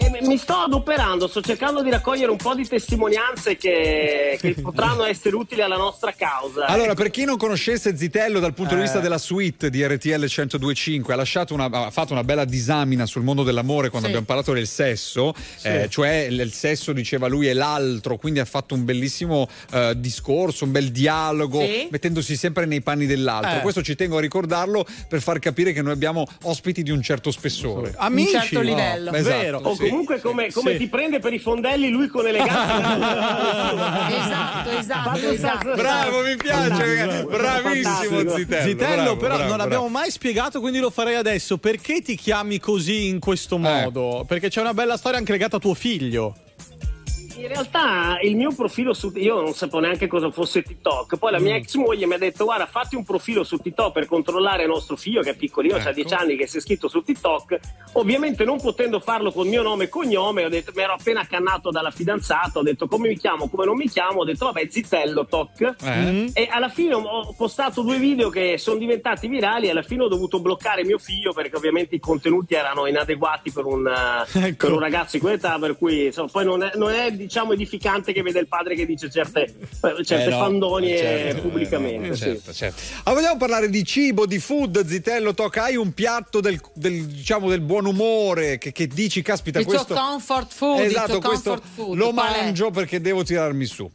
[0.00, 5.04] E mi- sto adoperando, sto cercando di raccogliere un po' di testimonianze che, che potranno
[5.04, 6.66] essere utili alla nostra causa.
[6.66, 8.84] Allora, per chi non conoscesse Zitello dal punto di Eh.
[8.84, 13.22] vista della suite di RTL 1025, ha, lasciato una, ha fatto una bella disamina sul
[13.22, 14.14] mondo dell'amore quando Sì.
[14.14, 18.74] abbiamo parlato del sesso, eh, cioè il, sesso, diceva lui, è l'altro, quindi ha fatto
[18.74, 21.88] un bellissimo eh, discorso, un bel dialogo, Sì.
[21.90, 23.58] mettendosi sempre nei panni dell'altro.
[23.58, 23.62] Eh.
[23.62, 27.30] Questo ci tengo a ricordarlo per far capire che noi abbiamo ospiti di un certo
[27.32, 27.94] spessore.
[27.96, 28.34] Amici.
[28.36, 29.12] Un certo livello.
[29.12, 29.86] esatto, o sì.
[29.88, 30.78] Comunque come, come Sì.
[30.78, 34.08] ti prende per i fondelli lui con eleganza.
[34.08, 35.74] esatto, esatto, esatto.
[35.74, 38.36] Bravo, mi piace, bravissimo.
[38.36, 38.68] Zitello.
[38.68, 39.62] Zitello, però bravo, non bravo.
[39.62, 41.58] abbiamo mai spiegato, quindi lo farei adesso.
[41.58, 43.58] Perché ti chiami così in questo Eh.
[43.58, 44.24] modo?
[44.26, 46.34] Perché c'è una bella storia anche legata a tuo figlio.
[47.38, 51.16] In realtà il mio profilo su io non sapevo neanche cosa fosse TikTok.
[51.18, 51.58] Poi la mia Mm.
[51.58, 55.22] ex moglie mi ha detto: Guarda, fatti un profilo su TikTok per controllare nostro figlio,
[55.22, 55.92] che è piccolino, ha Ecco.
[55.92, 57.58] 10 anni, che si è iscritto su TikTok.
[57.92, 61.70] Ovviamente, non potendo farlo con mio nome e cognome, ho detto, mi ero appena accannato
[61.70, 62.58] dalla fidanzata.
[62.58, 64.20] Ho detto come mi chiamo, come non mi chiamo.
[64.20, 65.60] Ho detto, vabbè, zitello, toc.
[65.80, 66.30] Eh?
[66.34, 69.68] E alla fine ho- postato due video che sono diventati virali.
[69.68, 73.64] E alla fine ho dovuto bloccare mio figlio perché ovviamente i contenuti erano inadeguati per
[73.64, 73.86] un,
[74.34, 74.66] Ecco.
[74.66, 75.56] per un ragazzo di quell'età.
[75.60, 78.86] Per cui insomma, poi non è, non è, diciamo edificante che vede il padre che
[78.86, 82.06] dice certe, eh, certe Eh no, fandonie certo, pubblicamente.
[82.06, 82.22] eh no, sì.
[82.22, 82.82] certo, certo.
[83.04, 87.48] Ah, vogliamo parlare di cibo, di food, Zitello, tocca, hai un piatto del, del, diciamo,
[87.50, 89.94] del buon umore che, che dici, caspita, Il tuo questo...
[89.94, 91.96] comfort food, Esatto, questo comfort food.
[91.98, 93.88] lo mangio perché devo tirarmi su.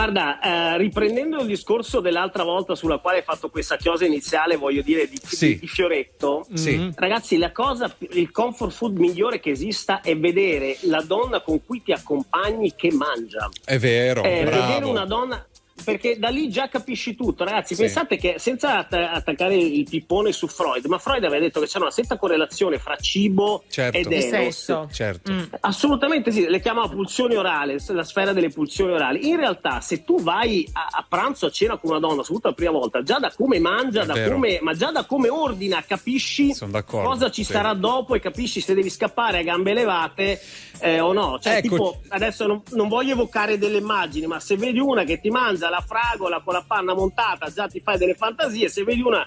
[0.00, 4.82] Guarda, eh, riprendendo il discorso dell'altra volta sulla quale hai fatto questa chiosa iniziale, voglio
[4.82, 5.54] dire di, Sì.
[5.54, 6.92] di- di Fioretto, Sì.
[6.94, 11.82] ragazzi, la cosa, il comfort food migliore che esista è vedere la donna con cui
[11.82, 13.48] ti accompagni che mangia.
[13.64, 15.44] È vero, Eh, vedere una donna
[15.84, 17.74] perché da lì già capisci tutto, ragazzi.
[17.74, 17.82] Sì.
[17.82, 21.78] Pensate che senza att- attaccare il pippone su Freud, ma Freud aveva detto che c'è
[21.78, 23.98] una stretta correlazione fra cibo Certo.
[23.98, 24.28] ed E eros.
[24.28, 24.88] sesso.
[24.92, 25.32] Certo.
[25.32, 25.42] Mm.
[25.60, 29.28] Assolutamente sì, le chiamava pulsione orale, la sfera delle pulsioni orali.
[29.28, 32.54] In realtà, se tu vai a, a pranzo, a cena con una donna, soprattutto la
[32.54, 36.72] prima volta, già da come mangia, da come, ma già da come ordina, capisci Sono
[36.72, 37.52] d'accordo, cosa ci sì.
[37.52, 40.40] sarà dopo e capisci se devi scappare a gambe levate
[40.80, 41.38] eh, o no.
[41.40, 41.68] Cioè, Ecco.
[41.68, 45.69] tipo, adesso non, non voglio evocare delle immagini, ma se vedi una che ti mangia
[45.70, 48.68] la fragola con la panna montata, già ti fai delle fantasie.
[48.68, 49.26] Se vedi una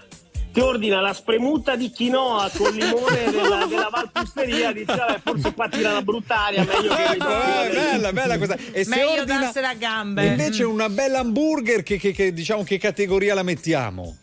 [0.52, 5.68] ti ordina la spremuta di quinoa con limone della, della Valpusteria, dice vabbè, forse qua
[5.68, 8.58] tira la brutta aria, meglio che Eh, bella, bella questa.
[8.72, 10.26] E se Meglio ordina darsela a gambe.
[10.28, 14.18] invece una bella hamburger, che, che- che, diciamo che categoria la mettiamo?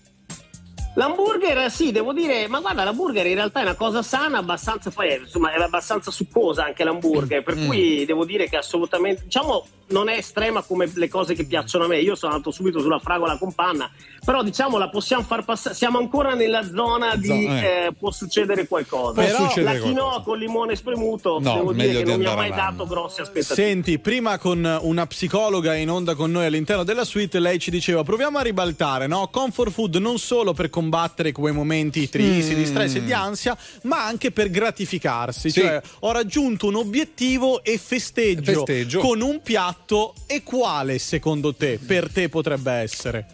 [0.94, 5.09] L'hamburger, sì, devo dire, ma guarda, l'hamburger in realtà è una cosa sana, abbastanza, poi
[5.09, 7.66] è, insomma, è abbastanza succosa anche l'hamburger, per Mm.
[7.66, 11.88] cui devo dire che assolutamente, diciamo, non è estrema come le cose che piacciono a
[11.88, 11.98] me.
[12.00, 13.90] Io sono andato subito sulla fragola con panna,
[14.24, 17.86] però diciamo la possiamo far passare, siamo ancora nella zona di eh.
[17.86, 19.22] eh, può succedere qualcosa.
[19.22, 20.24] Può succedere la quinoa qualcosa.
[20.24, 22.76] con limone spremuto, No, devo meglio dire che di non mi ha andare mai avanti.
[22.78, 23.54] dato grosse aspettative.
[23.54, 28.02] Senti, prima con una psicologa in onda con noi all'interno della suite, lei ci diceva:
[28.02, 29.28] proviamo a ribaltare, no?
[29.30, 32.56] Comfort food non solo per combattere quei momenti tristi, Mm.
[32.56, 35.50] di stress e di ansia, ma anche per gratificarsi.
[35.50, 35.60] Sì.
[35.60, 39.00] Cioè, ho raggiunto un obiettivo e festeggio, Festeggio.
[39.00, 39.78] con un piatto.
[40.27, 43.27] E quale secondo te, per te, potrebbe essere?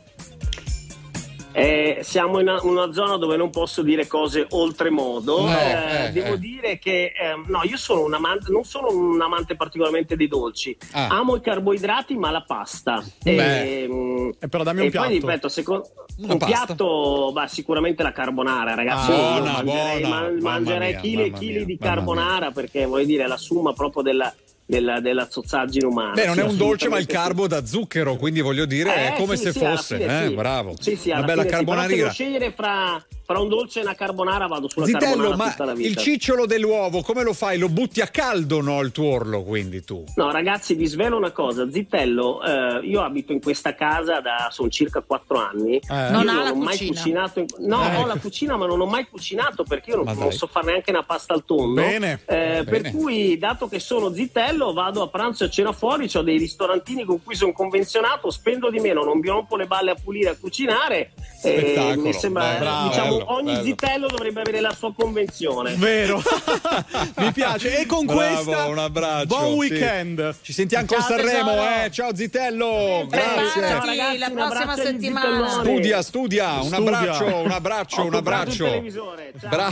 [1.53, 5.47] Eh, siamo in una, una zona dove non posso dire cose oltremodo.
[5.47, 6.39] No, Eh, eh, devo eh.
[6.39, 10.77] dire che ehm, no, io sono un amante, non sono un amante particolarmente dei dolci.
[10.93, 11.07] Ah.
[11.09, 13.03] Amo i carboidrati, ma la pasta.
[13.23, 13.83] Beh.
[13.85, 15.27] Ehm, E però dammi un e poi piatto.
[15.27, 16.45] ripeto, secondo un pasta.
[16.67, 19.11] piatto, bah, sicuramente la carbonara, ragazzi.
[19.13, 20.21] Ah, buona, mangerei, buona.
[20.21, 24.03] man- mangerei mia, chili e chili mia, di carbonara perché voglio dire, la summa proprio
[24.03, 24.31] della,
[24.67, 26.13] della, della zozzaggine umana.
[26.13, 27.13] Beh, non Sì, è un dolce, ma il sì.
[27.13, 30.29] carbo da zucchero, quindi voglio dire, è Eh, come sì, se sì, fosse, fine eh,
[30.29, 30.35] sì.
[30.35, 30.75] bravo.
[30.81, 31.97] Sì, sì, Una bella fine sì, carbonarina.
[32.03, 35.65] devo scegliere fra, fra un dolce e una carbonara vado sulla Zitello, carbonara ma tutta
[35.65, 35.89] la vita.
[35.89, 37.59] il cicciolo dell'uovo come lo fai?
[37.59, 38.81] Lo butti a caldo, no?
[38.81, 40.05] Il tuo orlo, quindi tu.
[40.17, 41.71] No, ragazzi, vi svelo una cosa.
[41.71, 45.75] Zitello, eh, io abito in questa casa da sono circa quattro anni.
[45.75, 45.81] Io
[46.11, 46.91] Non non ha la ho mai cucina.
[47.01, 47.39] cucinato.
[47.41, 47.97] in- No, Eh.
[47.97, 50.33] ho la cucina, ma non ho mai cucinato perché io non, Ma non dai.
[50.37, 51.75] so fare neanche una pasta al tonno.
[51.75, 52.21] Bene.
[52.27, 52.91] Eh, Per Bene.
[52.93, 57.05] cui, dato che sono zitello, vado a pranzo e a cena fuori, ho dei ristorantini
[57.05, 60.37] con cui sono convenzionato, spendo di meno, non vi rompo le balle a pulire, a
[60.39, 61.13] cucinare.
[61.43, 62.03] eh, Spettacolo.
[62.03, 63.65] mi sembra, Beh, bravo, diciamo, bello, ogni bello.
[63.65, 65.75] zitello dovrebbe avere la sua convenzione.
[65.77, 66.21] Vero,
[67.19, 67.79] mi piace.
[67.79, 69.27] E con Bravo, questa, un abbraccio.
[69.27, 69.57] buon sì.
[69.57, 70.35] weekend.
[70.43, 71.85] Ci sentiamo con Ciao, Sanremo, tesoro.
[71.85, 71.91] eh.
[71.91, 73.61] Ciao Zitello, grazie.
[73.61, 75.49] ragazzi, la prossima settimana.
[75.51, 76.77] Studia, studia, un Studia.
[76.99, 78.65] abbraccio, un abbraccio, Ho un abbraccio.
[78.65, 79.33] televisore.
[79.41, 79.71] Ciao.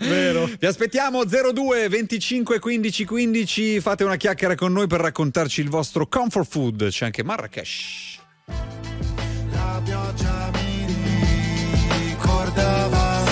[0.00, 0.48] Vero.
[0.58, 3.35] Vi aspettiamo 02 25 15 15.
[3.44, 6.88] Fate una chiacchiera con noi per raccontarci il vostro comfort food.
[6.88, 8.18] C'è anche Marrakesh.
[9.50, 10.86] La pioggia mi
[12.08, 13.22] ricordava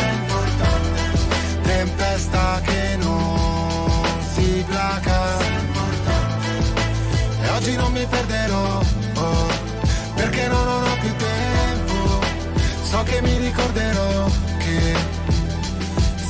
[1.63, 5.39] tempesta che non si placa.
[7.41, 8.83] E oggi non mi perderò
[9.15, 9.47] oh,
[10.17, 12.21] perché non ho più tempo.
[12.83, 14.29] So che mi ricorderò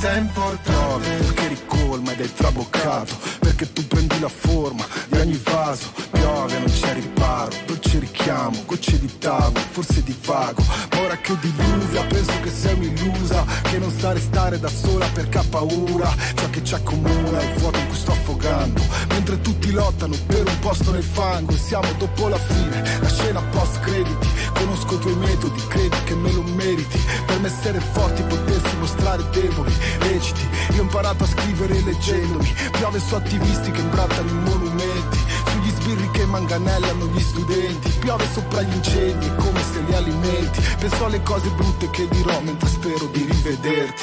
[0.05, 5.91] sei importante perché ricolma ed è traboccato perché tu prendi la forma di ogni vaso
[6.11, 11.35] piove non c'è riparo dolce richiamo gocce di tavolo forse di vago ma ora che
[11.41, 16.51] diluvia penso che sei un'illusa che non sa restare da sola perché ha paura ciò
[16.51, 18.13] che ci accomuna è il vuoto in cui sto
[18.45, 21.53] affogando mentre tutti lottano per un posto nel fango.
[21.53, 24.29] E siamo dopo la fine la scena post crediti.
[24.55, 27.01] Conosco i tuoi metodi credi che me lo meriti.
[27.27, 30.47] Per me essere forti potessi mostrare deboli reciti.
[30.75, 32.55] Io ho imparato a scrivere leggendomi.
[32.73, 35.19] Piove su attivisti che imbrattano i monumenti.
[35.47, 37.91] Sugli sbirri che manganellano gli studenti.
[38.01, 40.61] Piove sopra gli incendi come se li alimenti.
[40.79, 44.03] Penso alle cose brutte che dirò mentre spero di rivederti.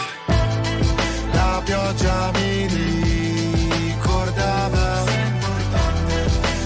[1.33, 3.00] La pioggia mi
[4.41, 5.03] ricordava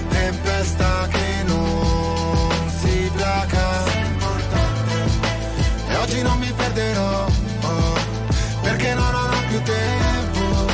[0.10, 3.84] tempesta che non si placa.
[5.90, 7.26] E oggi non mi perderò
[7.62, 7.94] oh,
[8.62, 10.72] perché non ho più tempo.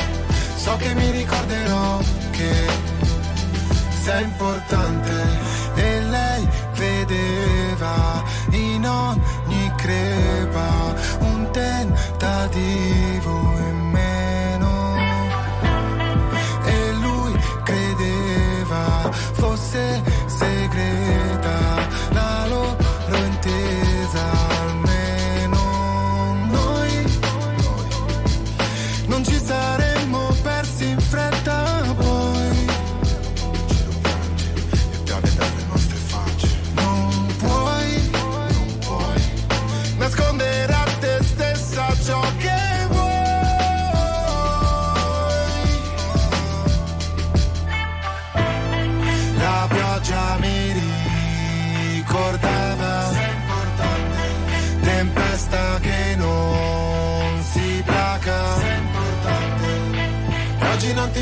[0.56, 1.98] So che mi ricorderò
[2.30, 2.52] che
[4.02, 5.50] sei importante.
[5.74, 12.91] E lei vedeva in ogni crepa un tentativo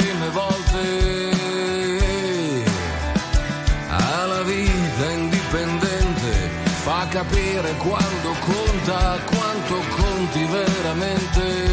[0.00, 1.30] prime volte.
[3.88, 6.50] Ha la vita indipendente,
[6.84, 11.69] fa capire quando conta, quanto conti veramente.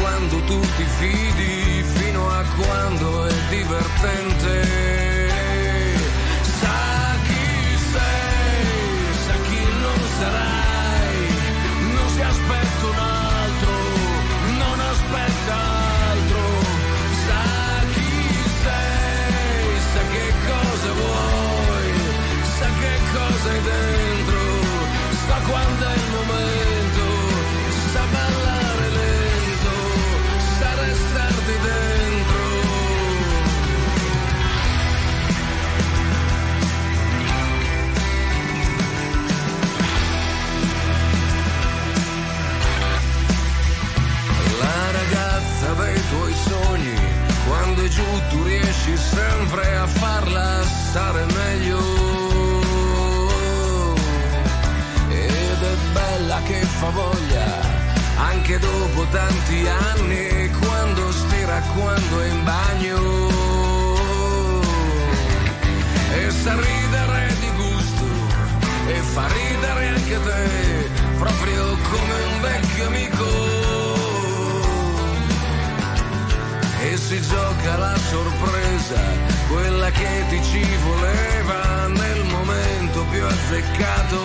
[0.00, 5.19] Quando tu ti fidi, fino a quando è divertente.
[47.90, 51.78] Giù tu riesci sempre a farla stare meglio.
[55.08, 57.48] Ed è bella che fa voglia,
[58.30, 63.28] anche dopo tanti anni, quando stira, quando è in bagno.
[66.12, 68.06] E sa ridere di gusto,
[68.86, 73.59] e fa ridere anche te, proprio come un vecchio amico
[77.00, 79.00] si gioca la sorpresa,
[79.48, 84.18] quella che ti ci voleva nel momento più azzeccato.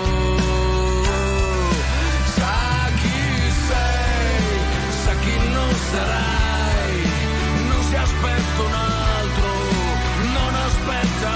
[2.35, 4.59] Sa chi sei,
[5.03, 6.95] sa chi non sarai,
[7.69, 9.49] non si aspetta un altro,
[10.37, 11.29] non aspetta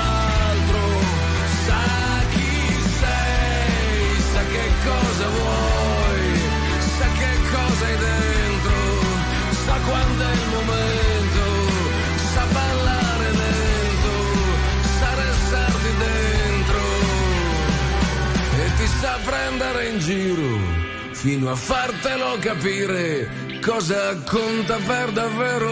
[0.52, 0.82] altro.
[1.66, 1.84] Sa
[2.34, 2.52] chi
[3.00, 6.42] sei, sa che cosa vuoi,
[6.98, 8.78] sa che cosa hai dentro,
[9.66, 10.49] sa quando è
[19.50, 20.60] sa prendere in giro
[21.12, 23.28] fino a fartelo capire
[23.62, 25.68] cosa conta per davvero.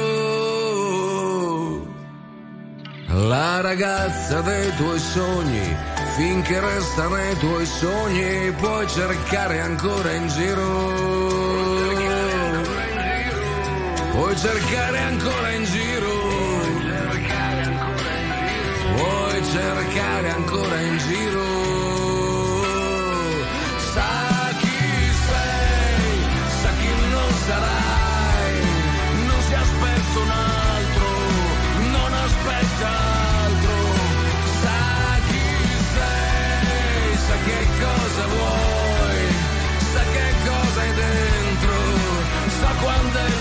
[3.07, 5.75] La ragazza dei tuoi sogni,
[6.15, 10.95] finché resta nei tuoi sogni, puoi cercare ancora in giro.
[14.11, 16.15] Puoi cercare ancora in giro.
[18.95, 21.56] Puoi cercare ancora in giro.
[42.79, 43.36] Quando è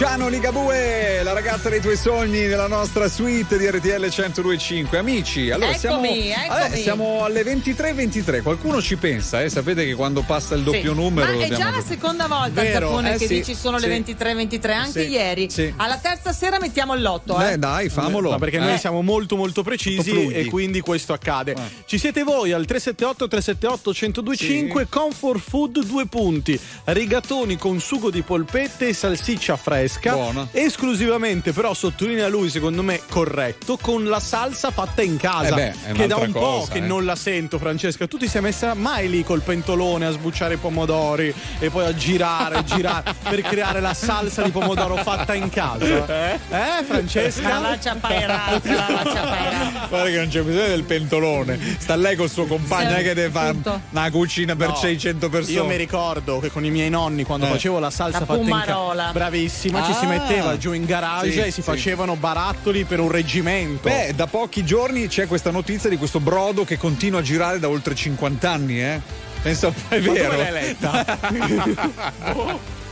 [0.00, 4.96] Luciano Ligabue, la ragazza dei tuoi sogni nella nostra suite di RTL 1025.
[4.96, 6.48] Amici, allora siamo, Eccomi, eccomi.
[6.48, 8.40] Vabbè, siamo alle 23.23.
[8.42, 9.50] Qualcuno ci pensa, eh?
[9.50, 10.98] sapete che quando passa il doppio Sì.
[10.98, 11.36] numero.
[11.36, 14.14] Ma è già la seconda volta Vero, Zappone eh che sì, dici sono le sì.
[14.14, 15.50] 23-23, anche Sì, ieri.
[15.50, 15.70] sì.
[15.76, 17.38] Alla terza sera mettiamo il lotto.
[17.38, 17.52] Eh.
[17.52, 18.30] Eh, dai, famolo.
[18.30, 18.60] Ma perché Eh.
[18.60, 21.54] noi siamo molto molto precisi Molto e quindi questo accade.
[21.84, 26.58] Ci siete voi al 378 378 1025 Comfort Food due punti.
[26.84, 29.88] Rigatoni con sugo di polpette e salsiccia fresca.
[30.00, 30.48] Buono.
[30.52, 35.48] Esclusivamente però sottolinea lui secondo me corretto con la salsa fatta in casa.
[35.48, 36.82] Eh beh, è che da un po' cosa, che eh.
[36.82, 38.06] non la sento Francesca.
[38.06, 41.94] Tu ti sei messa mai lì col pentolone a sbucciare i pomodori e poi a
[41.94, 46.06] girare, girare per creare la salsa di pomodoro fatta in casa?
[46.06, 47.48] Eh, Francesca?
[47.48, 49.88] La lascia pairare, la lascia pairare.
[49.88, 51.58] Guarda che non c'è bisogno del pentolone.
[51.78, 53.56] Sta lei col suo compagno, Sì, che deve fare
[53.90, 54.76] una cucina per No.
[54.76, 55.54] 600 persone.
[55.54, 57.50] Io mi ricordo che con i miei nonni, quando Eh.
[57.50, 59.94] facevo la salsa La fatta in casa, bravissima, ci Ah.
[59.94, 61.62] si metteva giù in garage Sì, e si sì.
[61.62, 63.88] facevano barattoli per un reggimento.
[63.88, 67.68] Beh, da pochi giorni c'è questa notizia di questo brodo che continua a girare da
[67.68, 69.00] oltre 50 anni, eh?
[69.42, 70.30] Po', è Ma vero.
[70.32, 71.18] dove l'hai letta?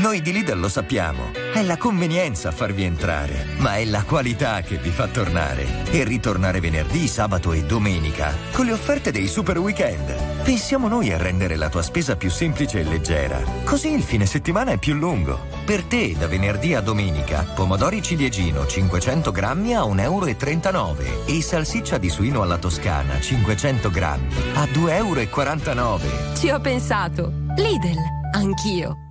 [0.00, 1.32] Noi di Lidl lo sappiamo.
[1.52, 5.90] È la convenienza a farvi entrare, ma è la qualità che vi fa tornare.
[5.90, 10.42] E ritornare venerdì, sabato e domenica con le offerte dei super weekend.
[10.44, 13.42] Pensiamo noi a rendere la tua spesa più semplice e leggera.
[13.64, 15.46] Così il fine settimana è più lungo.
[15.64, 21.98] Per te, da venerdì a domenica, pomodori ciliegino 500 grammi a 1,39 euro e salsiccia
[21.98, 26.36] di suino alla toscana 500 grammi a 2,49 euro.
[26.36, 27.32] Ci ho pensato.
[27.56, 27.98] Lidl,
[28.32, 29.07] anch'io.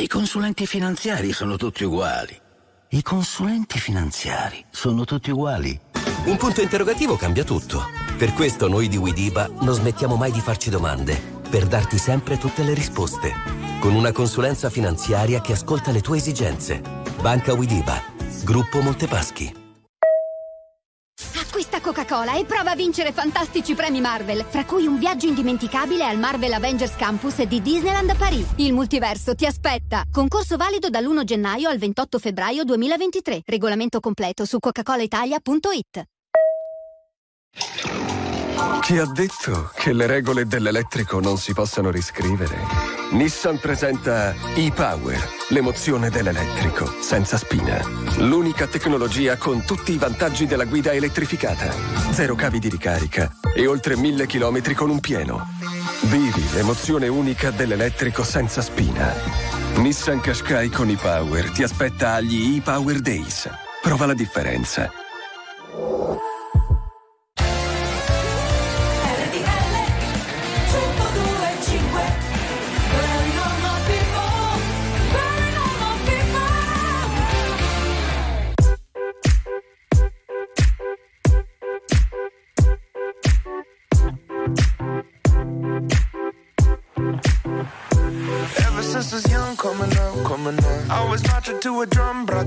[0.00, 2.34] I consulenti finanziari sono tutti uguali.
[2.88, 5.78] I consulenti finanziari sono tutti uguali.
[6.24, 7.82] Un punto interrogativo cambia tutto.
[8.16, 11.20] Per questo noi di Widiba non smettiamo mai di farci domande,
[11.50, 13.34] per darti sempre tutte le risposte.
[13.78, 16.80] Con una consulenza finanziaria che ascolta le tue esigenze.
[17.20, 18.02] Banca Widiba.
[18.42, 19.59] Gruppo Montepaschi.
[22.00, 26.52] Coca-Cola e prova a vincere fantastici premi Marvel, fra cui un viaggio indimenticabile al Marvel
[26.52, 28.46] Avengers Campus di Disneyland Paris.
[28.56, 30.04] Il multiverso ti aspetta.
[30.10, 33.42] Concorso valido dall'1 gennaio al 28 febbraio 2023.
[33.44, 36.04] Regolamento completo su coca-colaitalia.it.
[38.80, 42.58] Chi ha detto che le regole dell'elettrico non si possano riscrivere?
[43.12, 47.80] Nissan presenta e-Power, l'emozione dell'elettrico, senza spina.
[48.18, 51.72] L'unica tecnologia con tutti i vantaggi della guida elettrificata.
[52.10, 55.48] Zero cavi di ricarica e oltre mille chilometri con un pieno.
[56.02, 59.12] Vivi l'emozione unica dell'elettrico senza spina.
[59.76, 63.48] Nissan Qashqai con e-Power ti aspetta agli e-Power Days.
[63.80, 64.90] Prova la differenza.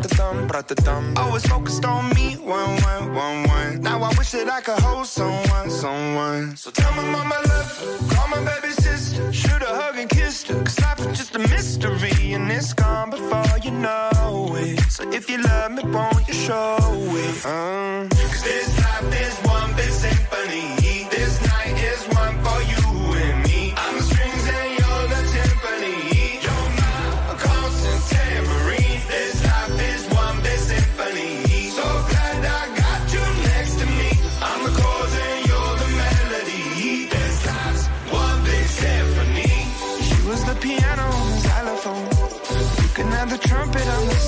[0.01, 0.13] The.
[1.17, 3.81] Always focused on me, one, one, one, one.
[3.81, 6.55] Now I wish that I could hold someone, someone.
[6.55, 9.31] So tell my mama love call my baby sister.
[9.31, 12.33] Shoot a hug and kiss her, cause life is just a mystery.
[12.33, 14.79] And it's gone before you know it.
[14.89, 17.45] So if you love me, won't you show it?
[17.45, 18.07] Uh.
[18.09, 19.42] Cause this life is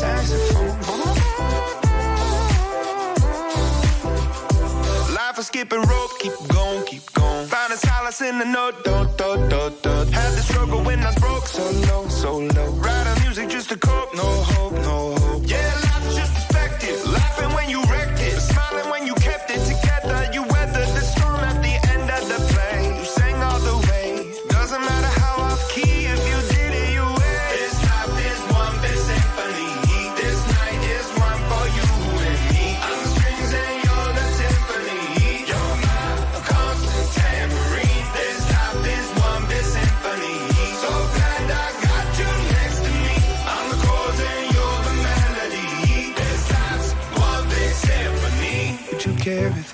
[0.06, 0.76] saxophone.
[5.14, 7.48] Life is skipping rope, keep going, keep going.
[7.48, 10.08] Find a solace in the note, dot, dot, dot, dot.
[10.10, 12.70] Had the struggle when I was broke, so low, so low.
[12.84, 14.75] Writing music just to cope, no hope.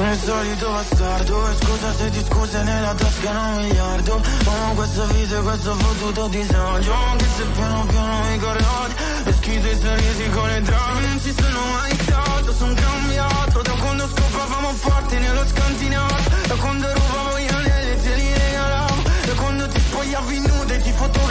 [0.00, 4.22] Sono il solito bastardo E scusa se ti scuse nella tasca un miliardo.
[4.46, 6.92] Amo questa vita e questo fottuto disagio.
[6.94, 8.96] Anche se piano piano mi corre odio
[9.26, 13.60] E schifo i sorrisi con le drame Non ci sono mai stato, sono cambiato.
[13.60, 19.02] Da quando scopavamo forte nello scantinato Da quando rubavo gli anelli e te li regalavo.
[19.26, 21.29] Da quando ti spogliavi nuda e ti fotografavo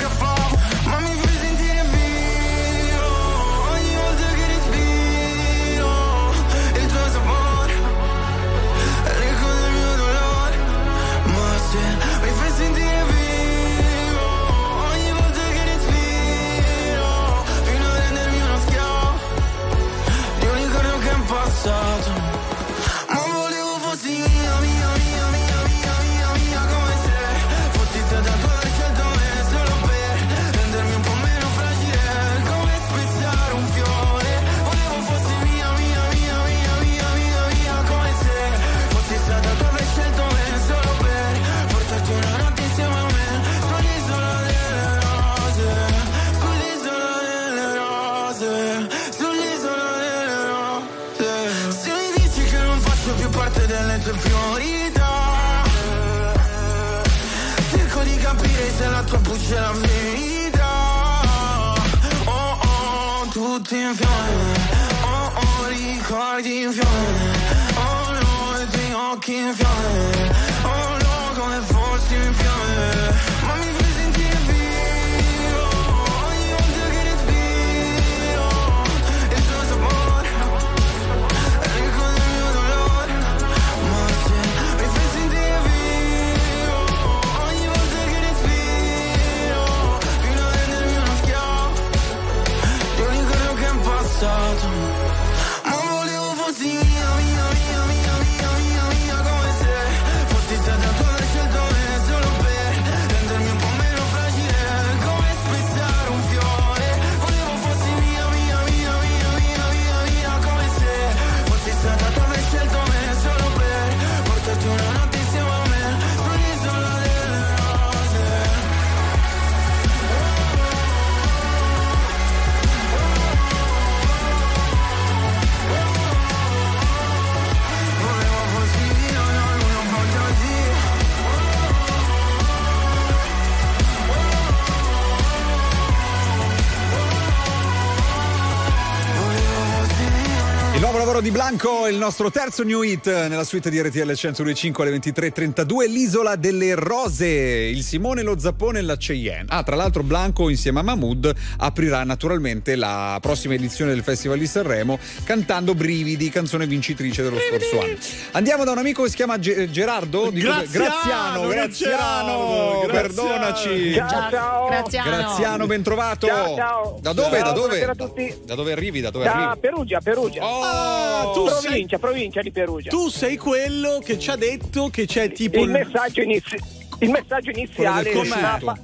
[141.20, 145.90] Lavoro di Blanco, il nostro terzo new hit nella suite di RTL 125 alle 23.32,
[145.90, 149.48] l'isola delle rose, il Simone, lo Zappone e la Cheyenne.
[149.50, 154.48] Ah, tra l'altro Blanco insieme a Mahmood aprirà naturalmente la prossima edizione del Festival di
[154.48, 157.98] Sanremo cantando Brividi, canzone vincitrice dello scorso anno.
[158.32, 160.30] Andiamo da un amico che si chiama Ge- Gerardo?
[160.32, 163.94] Graziano, Graziano, Graziano, Gerardo, perdonaci.
[163.94, 164.68] Ciao, ciao.
[164.70, 165.10] Graziano.
[165.10, 166.28] Graziano, ben trovato.
[166.28, 167.00] Ciao, ciao.
[167.02, 167.40] Da dove?
[167.40, 167.78] Ciao, da dove?
[167.78, 168.42] buonasera a tutti.
[168.46, 169.02] Da dove arrivi?
[169.02, 169.60] Da dove Da arrivi?
[169.60, 171.08] Perugia, Perugia.
[171.10, 172.90] Ah, tu sei- provincia, provincia di Perugia.
[172.90, 176.60] Tu sei quello che ci ha detto che c'è tipo il messaggio, inizi-
[177.00, 178.28] il messaggio iniziale del.
[178.28, 178.78] Napa-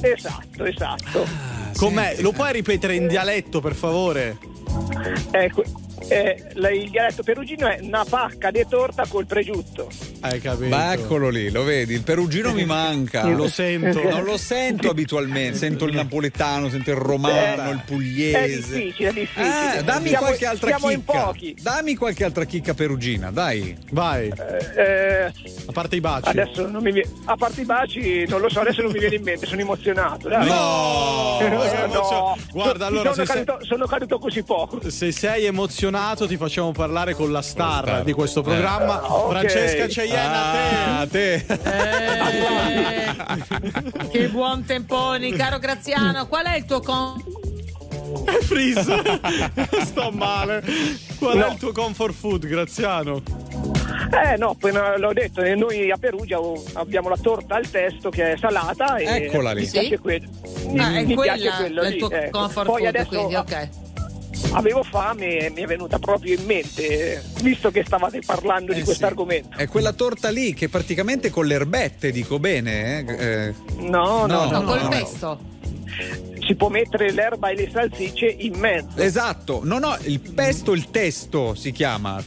[0.00, 1.26] Esatto, esatto.
[1.76, 2.16] Com'è?
[2.20, 4.38] Lo puoi ripetere in dialetto, per favore?
[5.30, 5.66] Ecco, eh,
[6.54, 9.88] la- il dialetto perugino è una pacca di torta col pregiutto.
[10.20, 10.68] Hai capito?
[10.68, 13.26] Ma eccolo lì, lo vedi, il perugino mi manca.
[13.32, 14.02] Lo sento.
[14.08, 18.74] Non lo sento abitualmente, sento il napoletano, sento il romano, il pugliese.
[18.76, 19.78] È difficile, è difficile.
[19.78, 21.22] Eh, dammi Siamo- qualche altra siamo in chicca.
[21.24, 21.56] pochi.
[21.60, 23.76] Dammi qualche altra chicca perugina, dai.
[23.90, 24.32] Vai.
[24.76, 25.24] Eh,
[25.66, 26.28] a parte i baci.
[26.28, 29.16] Adesso non mi viene, a parte i baci, non lo so, adesso non mi viene
[29.16, 30.28] in mente, sono emozionato.
[30.28, 30.46] Dai.
[30.46, 31.38] No!
[31.40, 31.48] Eh,
[31.92, 32.36] no.
[32.52, 34.88] Guarda, allora, sono, se sei- caduto, sono caduto così poco.
[34.90, 39.28] Se sei emozionato, ti facciamo parlare con la star, di questo programma, Eh, ok.
[39.30, 40.36] Francesca Cheyenne.
[40.36, 41.34] Ah, a te.
[41.34, 41.48] Eh,
[44.10, 46.26] che buon temponi, caro Graziano.
[46.26, 47.22] Qual è il tuo con...
[48.42, 49.00] Freeze.
[49.86, 50.62] Sto male.
[51.18, 51.46] Qual No.
[51.46, 53.22] è il tuo comfort food, Graziano?
[54.24, 56.38] Eh no, appena l'ho detto, eh, noi a Perugia
[56.74, 59.60] abbiamo la torta al testo che è salata e Eccola lì.
[59.60, 59.78] mi Sì?
[59.78, 60.26] piace quello.
[60.66, 61.98] Mi, Ah, è mi quella piace quello il lì.
[61.98, 62.38] tuo ecco.
[62.38, 63.68] comfort Poi food, adesso quindi ok.
[64.52, 68.84] Avevo fame e mi è venuta proprio in mente, visto che stavate parlando di Eh,
[68.84, 69.10] questo sì.
[69.10, 69.56] argomento.
[69.56, 73.04] È quella torta lì che praticamente con le erbette, dico bene.
[73.06, 73.14] eh?
[73.48, 74.62] Eh, No, no, No, no.
[74.64, 74.88] col no.
[74.88, 75.38] pesto.
[76.46, 79.00] Si può mettere l'erba e le salsicce in mezzo.
[79.00, 82.22] Esatto, no, no, il pesto, il testo si chiama.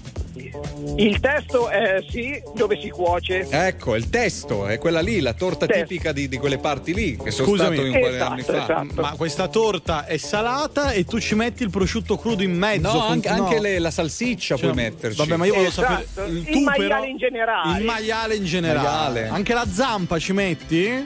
[0.97, 3.47] Il testo è sì, dove si cuoce.
[3.49, 5.85] Ecco, il testo è quella lì, la torta Testo.
[5.87, 7.75] tipica di, di quelle parti lì, che sono Scusami.
[7.75, 8.63] stato un po' di anni Esatto, fa.
[8.83, 9.01] esatto.
[9.01, 12.91] Ma questa torta è salata e tu ci metti il prosciutto crudo in mezzo.
[12.91, 13.43] No, con- anche, no.
[13.45, 15.17] anche le- la salsiccia Cioè, puoi metterci.
[15.17, 16.03] Vabbè, ma io volevo Esatto.
[16.13, 16.31] sapere.
[16.31, 17.79] Il tu maiale però- in generale.
[17.79, 18.87] Il maiale in generale.
[19.21, 19.27] Maiale.
[19.29, 21.05] Anche la zampa ci metti?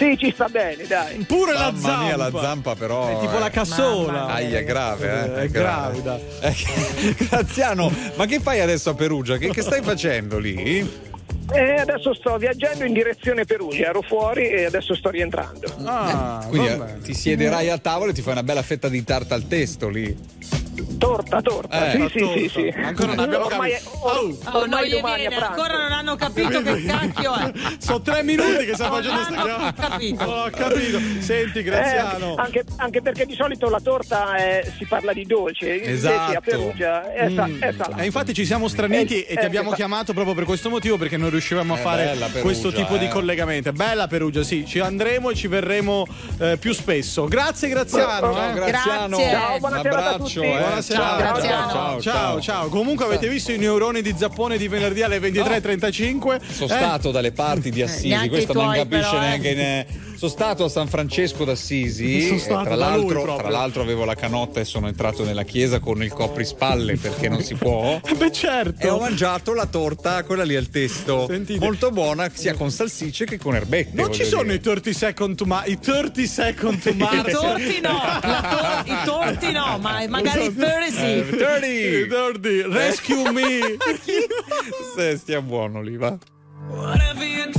[0.00, 1.16] Sì, ci sta bene, dai.
[1.26, 2.02] Pure la Mamma zampa.
[2.04, 3.18] mia, la zampa però.
[3.18, 4.12] È tipo la cassola.
[4.12, 5.42] Mamma Aia, è grave, eh?
[5.42, 6.18] È gravida.
[6.40, 6.54] Eh,
[7.28, 9.36] Graziano, ma che fai adesso a Perugia?
[9.36, 11.08] Che, che stai facendo lì?
[11.52, 15.66] E adesso sto viaggiando in direzione Perugia, ero fuori e adesso sto rientrando.
[15.84, 16.92] Ah, Quindi vabbè.
[16.94, 19.88] eh, ti siederai a tavolo e ti fai una bella fetta di tarta al testo
[19.88, 20.16] lì.
[20.98, 22.38] Torta, torta, Eh, sì, sì, torta.
[22.38, 22.74] sì, sì.
[22.76, 23.90] Ancora non abbiamo ormai, capito.
[24.02, 24.38] or- Oh.
[24.50, 27.52] Oh, ormai non gli viene, ancora non hanno capito che cacchio è.
[27.78, 29.72] Sono tre minuti che sta Non facendo sta cosa.
[29.88, 30.24] capito.
[30.24, 30.98] Ho capito.
[31.20, 32.34] Senti, Eh, Graziano.
[32.36, 36.36] anche, anche perché di solito la torta è- si parla di dolce, Esatto.
[36.36, 37.62] a Perugia è, sa- Mm.
[37.62, 38.02] è salata.
[38.02, 40.96] E infatti ci siamo straniti Eh, e ti eh, abbiamo chiamato proprio per questo motivo
[40.98, 43.08] perché non riuscivamo a È fare Perugia, questo tipo di eh.
[43.08, 43.72] collegamento.
[43.72, 46.06] Bella Perugia, sì, ci andremo e ci verremo
[46.38, 47.24] eh, più spesso.
[47.26, 48.32] Grazie Graziano.
[48.34, 48.52] Ciao eh.
[48.54, 49.16] Graziano.
[49.16, 49.30] Grazie.
[49.30, 50.42] Ciao, Un buona serata a abbraccio.
[50.60, 50.66] Eh.
[50.66, 51.00] Buonasera.
[51.00, 51.70] Ciao, Graziano.
[51.70, 52.68] ciao, Ciao, ciao.
[52.68, 56.40] Comunque avete visto i neuroni di Zappone di venerdì alle 23.35?
[56.50, 59.20] Sono Eh, stato dalle parti di Assisi, neanche questo non capisce però, eh.
[59.20, 59.54] neanche.
[59.54, 59.86] Ne...
[60.20, 62.26] Sono stato a San Francesco d'Assisi.
[62.26, 66.02] Sono stato tra, l'altro, tra l'altro avevo la canotta e sono entrato nella chiesa con
[66.02, 67.98] il coprispalle perché non si può.
[68.14, 68.86] Beh, certo.
[68.86, 71.24] E ho mangiato la torta, quella lì al testo.
[71.26, 71.58] Sentite.
[71.58, 73.92] Molto buona, sia con salsicce che con erbette.
[73.94, 74.56] Non ci sono dire.
[74.56, 75.68] i 30 second to Mars.
[75.70, 77.32] I 30 second to I Mars.
[77.32, 80.90] torti no, la tor- i torti no, ma magari i 30 Eh,
[81.24, 81.36] sì.
[81.36, 81.66] 30.
[81.66, 82.76] I 30.
[82.78, 83.58] Rescue me.
[84.94, 86.14] Se stia buono lì, va.
[86.68, 87.58] Whatever you do,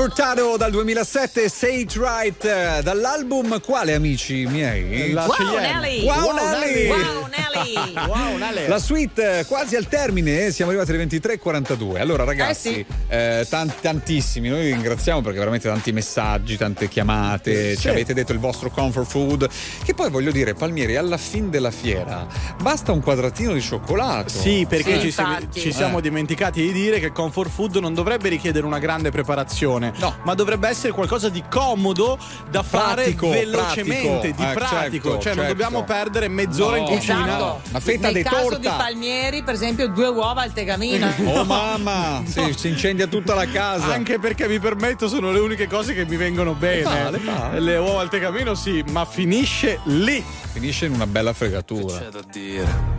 [0.00, 5.12] Furtado dal 2007, Say It Right, eh, dall'album quale amici miei?
[5.12, 5.58] La Wow.
[5.60, 6.04] Nelly!
[6.06, 6.88] Wow, Wow, Nelly!
[6.88, 7.38] Wow, Nelly!
[8.08, 8.66] Wow, Nale.
[8.66, 11.98] La suite eh, quasi al termine, eh, siamo arrivati alle 23.42.
[12.00, 12.86] Allora, ragazzi, Eh sì.
[13.08, 14.48] eh, tan- tantissimi.
[14.48, 17.74] Noi vi ringraziamo perché veramente tanti messaggi, tante chiamate.
[17.74, 17.80] Sì.
[17.82, 19.48] Ci avete detto il vostro comfort food.
[19.84, 22.26] Che poi voglio dire, Palmieri, alla fin della fiera
[22.60, 24.28] basta un quadratino di cioccolato.
[24.28, 25.60] Sì, perché Sì, ci, siamo- infatti.
[25.60, 26.02] ci siamo Eh.
[26.02, 30.14] dimenticati di dire che comfort food non dovrebbe richiedere una grande preparazione, No.
[30.24, 32.18] ma dovrebbe essere qualcosa di comodo
[32.50, 34.42] da fare Pratico, velocemente, pratico.
[34.42, 35.08] di Eh, pratico.
[35.10, 35.44] certo, cioè, non certo.
[35.44, 37.26] dobbiamo perdere mezz'ora in No, cucina.
[37.26, 37.60] Esatto.
[37.70, 38.58] Una fetta Nel di caso torta.
[38.58, 41.08] di Palmieri, per esempio, due uova al tegamino.
[41.30, 43.86] Oh mamma, sì, si incendia tutta la casa.
[43.92, 46.82] Anche perché vi permetto, sono le uniche cose che mi vengono bene.
[46.82, 47.58] fa, le fa.
[47.58, 50.22] Le uova al tegamino, sì, ma finisce lì.
[50.52, 51.98] Finisce in una bella fregatura.
[51.98, 52.98] C'è da dire.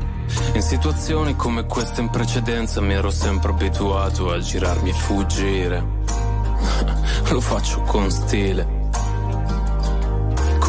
[0.53, 5.83] In situazioni come queste in precedenza mi ero sempre abituato a girarmi e fuggire.
[7.30, 8.80] Lo faccio con stile.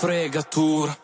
[0.00, 0.96] fregatura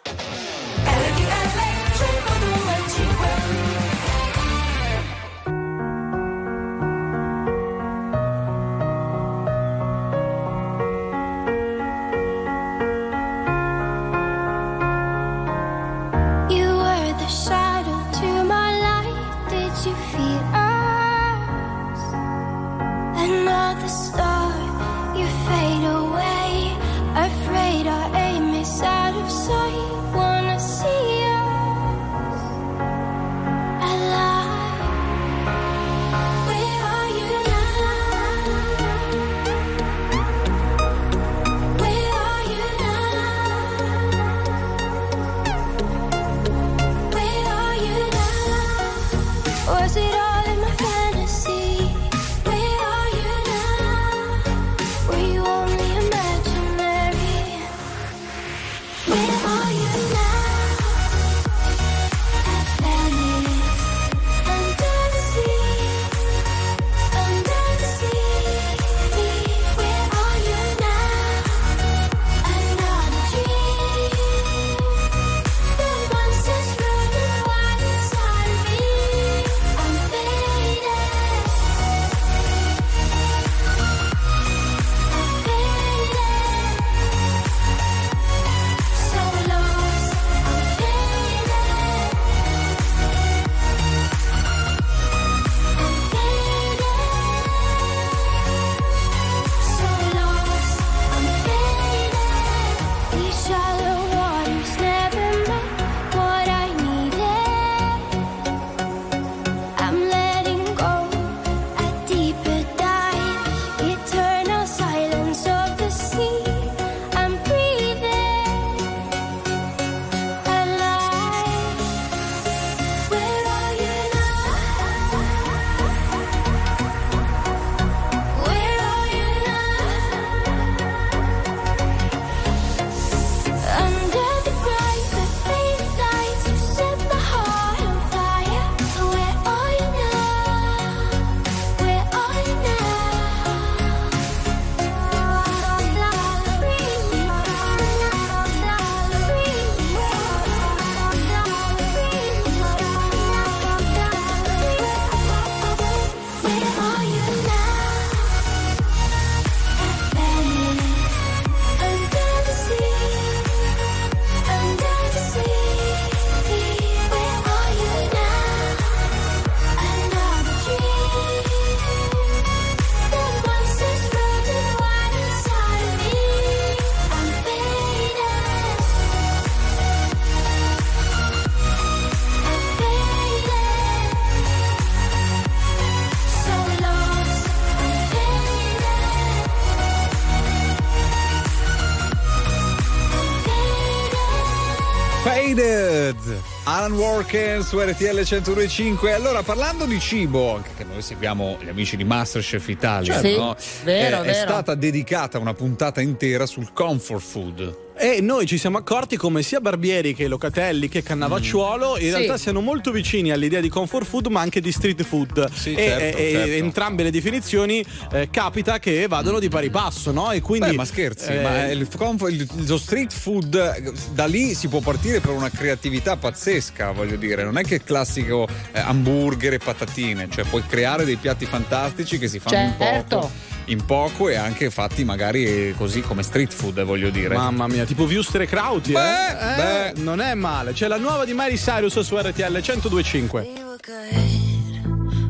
[196.80, 199.12] Alan Walker su RTL 1025.
[199.12, 203.54] Allora, parlando di cibo, anche che noi seguiamo gli amici di Masterchef Italia, Sì, no?
[203.84, 204.48] vero, Eh, è vero.
[204.48, 207.76] stata dedicata una puntata intera sul comfort food.
[208.02, 212.08] E noi ci siamo accorti come sia Barbieri che Locatelli che Cannavacciuolo in Sì.
[212.10, 215.52] realtà siano molto vicini all'idea di comfort food ma anche di street food.
[215.52, 216.50] Sì, e, certo, e- e certo.
[216.52, 220.30] entrambe le definizioni eh, capita che vadano di pari passo, no?
[220.32, 220.68] E quindi.
[220.70, 224.80] Beh, ma scherzi, eh, ma il, comfort- il- lo street food da lì si può
[224.80, 227.44] partire per una creatività pazzesca, voglio dire.
[227.44, 232.16] Non è che il classico eh, hamburger e patatine, cioè puoi creare dei piatti fantastici
[232.18, 233.16] che si fanno Certo.
[233.18, 233.30] poco.
[233.70, 237.36] In poco e anche fatti magari eh, così come street food, voglio dire.
[237.36, 239.34] Mamma mia, tipo Wuster e Krauti, Beh, eh?
[239.56, 239.88] beh.
[239.90, 240.72] Eh, Non è male.
[240.72, 243.48] C'è la nuova di Miley Cyrus su RTL 1025.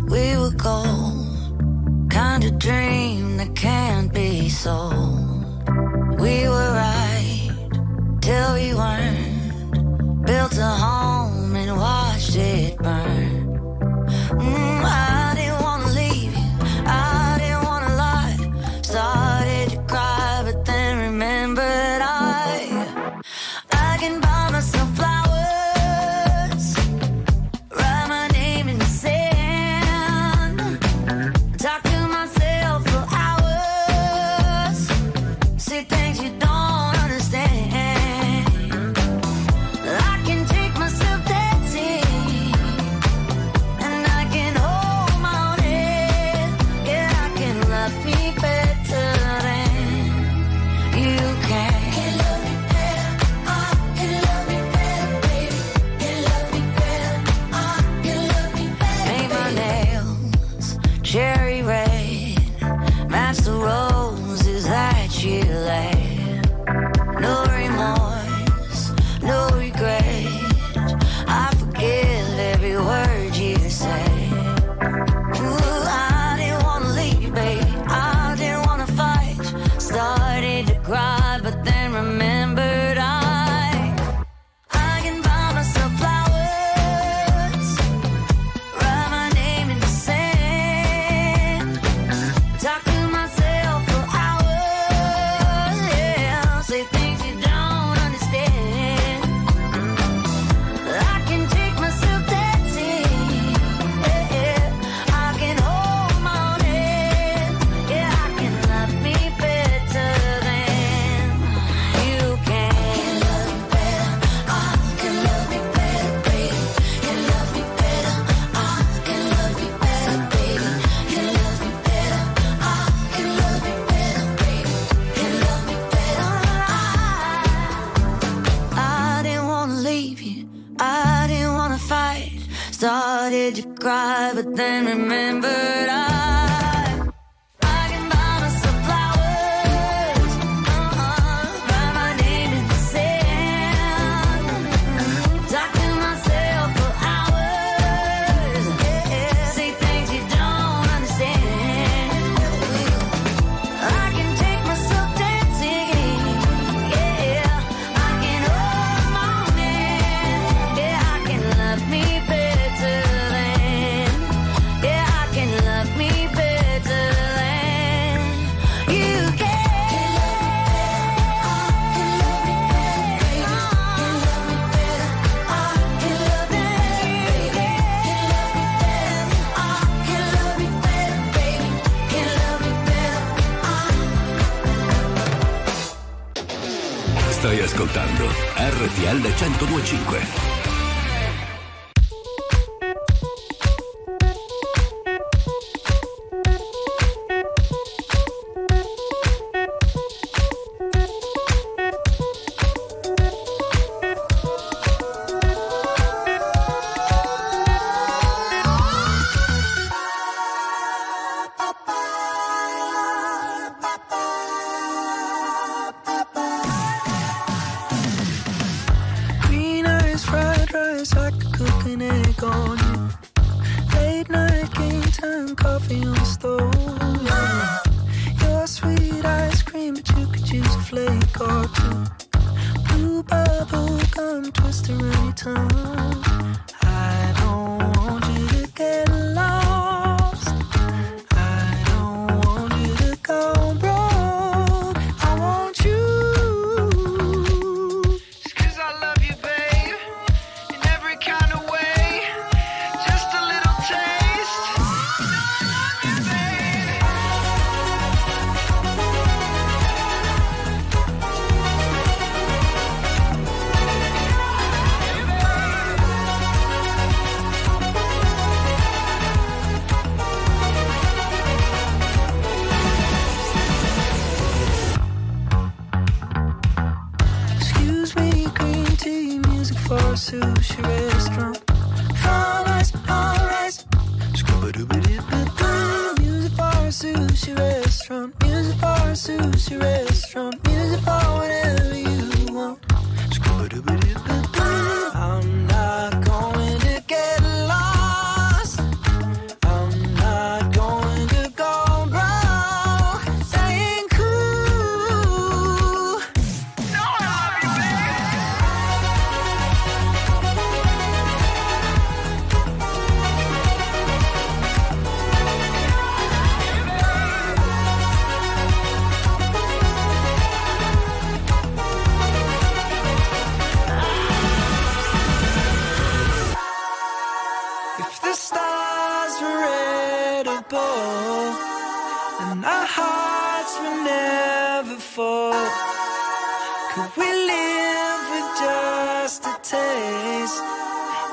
[0.08, 5.68] we were gold, kind of dream that can't be sold.
[6.18, 7.50] We were right
[8.20, 9.29] till we weren't.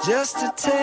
[0.08, 0.77] just to tell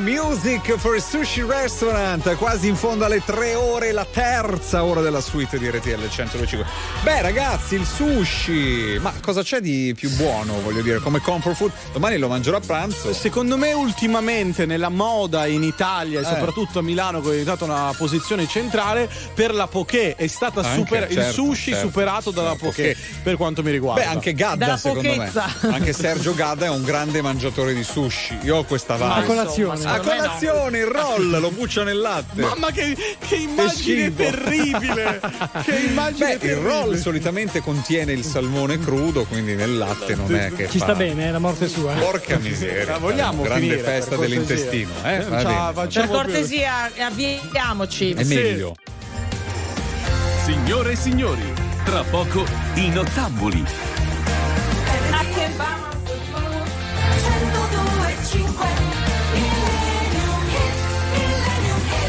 [0.00, 5.58] Music for Sushi Restaurant, quasi in fondo alle tre ore, la terza ora della suite
[5.58, 6.66] di RTL 105.
[7.02, 11.72] Beh ragazzi, il sushi, ma cosa c'è di più buono, voglio dire, come comfort food?
[11.92, 13.12] Domani lo mangerò a pranzo.
[13.12, 16.26] Secondo me ultimamente nella moda in Italia e Eh.
[16.26, 20.74] soprattutto a Milano che è diventata una posizione centrale per la poké è stata Anche,
[20.76, 21.86] super- il certo, sushi certo.
[21.88, 24.00] superato dalla La poké per quanto mi riguarda.
[24.02, 25.30] Beh, anche Gadda, secondo me.
[25.70, 28.38] Anche Sergio Gadda è un grande mangiatore di sushi.
[28.42, 29.08] Io ho questa vibe.
[29.12, 29.88] a colazione.
[29.92, 32.40] A colazione, il roll, lo buccio nel latte.
[32.40, 32.96] Mamma che,
[33.26, 35.20] che immagine terribile!
[35.64, 36.68] che immagine Beh, il terribile!
[36.68, 40.94] roll solitamente contiene il salmone crudo, quindi nel latte non è che Ci fa- sta
[40.94, 41.92] bene, è la morte sua.
[41.94, 42.84] Porca miseria.
[42.92, 45.18] La vogliamo grande finire, festa dell'intestino, eh?
[45.24, 45.88] Va Ciao, bene.
[45.88, 48.12] Per cortesia, avviamoci.
[48.12, 48.74] È meglio.
[50.44, 51.52] Signore e signori,
[51.84, 52.44] tra poco
[52.74, 53.64] i nottambuli.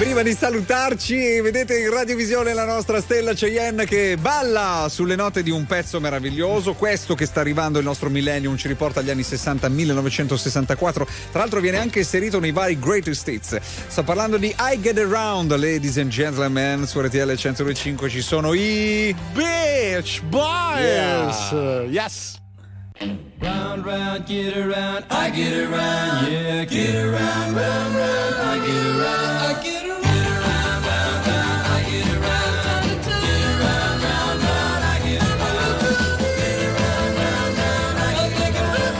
[0.01, 5.51] Prima di salutarci, vedete in radiovisione la nostra Stella Cheyenne che balla sulle note di
[5.51, 6.73] un pezzo meraviglioso.
[6.73, 11.05] Questo che sta arrivando il nostro millennium ci riporta agli anni 60, 1964.
[11.29, 13.59] Tra l'altro viene anche inserito nei vari greatest hits.
[13.61, 16.87] Sto parlando di I Get Around, ladies and gentlemen.
[16.87, 21.51] Su RTL 105 ci sono i Bitch Boys!
[21.91, 22.40] Yes!
[23.01, 29.41] Round, round, get around, I get around, yeah, get around, round, round, I get around,
[29.41, 30.05] I get around.
[30.05, 33.01] round, round, round, I get around.
[33.01, 35.81] Get around, round, round, I get around.
[36.37, 38.93] Get around, round, round, I get around.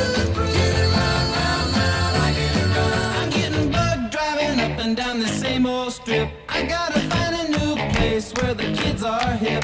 [0.49, 3.05] Get around, round, round, I get around.
[3.21, 6.27] I'm getting bugged driving up and down the same old strip.
[6.49, 9.63] I gotta find a new place where the kids are hip.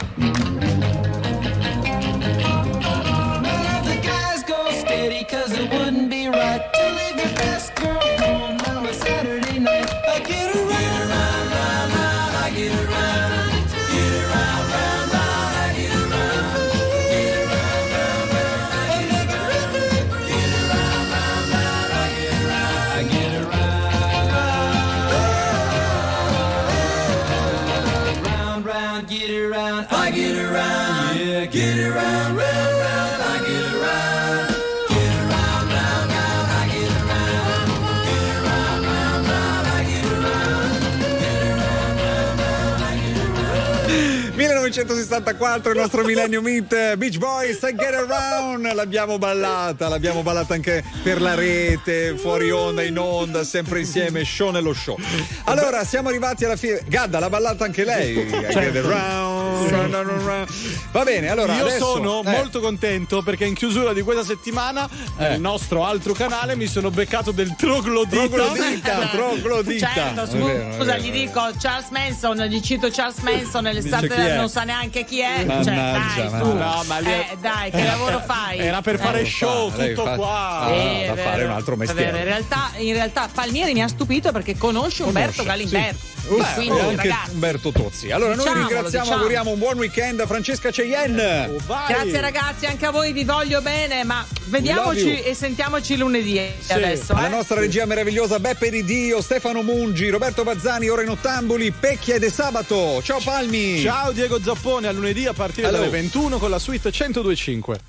[44.85, 50.83] 1964, il nostro Millennium Hit Beach Boys I Get Around l'abbiamo ballata, l'abbiamo ballata anche
[51.03, 54.97] per la rete, fuori onda, in onda, sempre insieme, show nello show.
[55.45, 56.81] Allora, siamo arrivati alla fine.
[56.87, 58.17] Gadda l'ha ballata anche lei.
[58.17, 58.79] I Get Certo.
[58.79, 60.47] Around.
[60.91, 62.31] Va bene, allora Io adesso, sono eh.
[62.31, 65.29] molto contento perché in chiusura di questa settimana Eh.
[65.29, 68.27] nel nostro altro canale mi sono beccato del troglodita.
[68.27, 69.91] Troglodita, troglodita.
[69.93, 74.15] Certo, scusa, vero, è vero, gli dico Charles Manson, gli cito Charles Manson nell'estate Dice
[74.19, 74.35] chi è?
[74.35, 75.43] non sa neanche chi è.
[75.43, 76.55] Mannaggia, cioè, dai, su.
[76.55, 78.57] No, ma lì- Eh, dai, che lavoro fai?
[78.59, 79.25] Era per fare Eh.
[79.25, 80.59] show, Lei tutto fa- qua.
[80.61, 82.17] Ah, Sì, da fare un altro mestiere.
[82.17, 85.99] In realtà, in realtà Palmieri mi ha stupito perché conosce Umberto Conosce, Galimberti.
[86.27, 88.11] Beh, Quindi, anche ragazzi, Umberto Tozzi.
[88.11, 89.19] Allora, noi Diciamolo, ringraziamo, diciamo.
[89.19, 91.55] auguriamo un buon weekend a Francesca Cheyenne.
[91.87, 97.13] Grazie ragazzi, anche a voi vi voglio bene, ma vediamoci e sentiamoci lunedì adesso.
[97.13, 97.31] Alla eh.
[97.31, 102.23] nostra regia meravigliosa Beppe Di Dio, Stefano Mungi, Roberto Bazzani, ora in ottamboli, Pecchia ed
[102.23, 103.01] è sabato.
[103.01, 103.81] Ciao Palmi.
[103.81, 105.77] Ciao Diego Zappone, a lunedì a partire Hello.
[105.77, 107.79] dalle 21 con la suite 1025.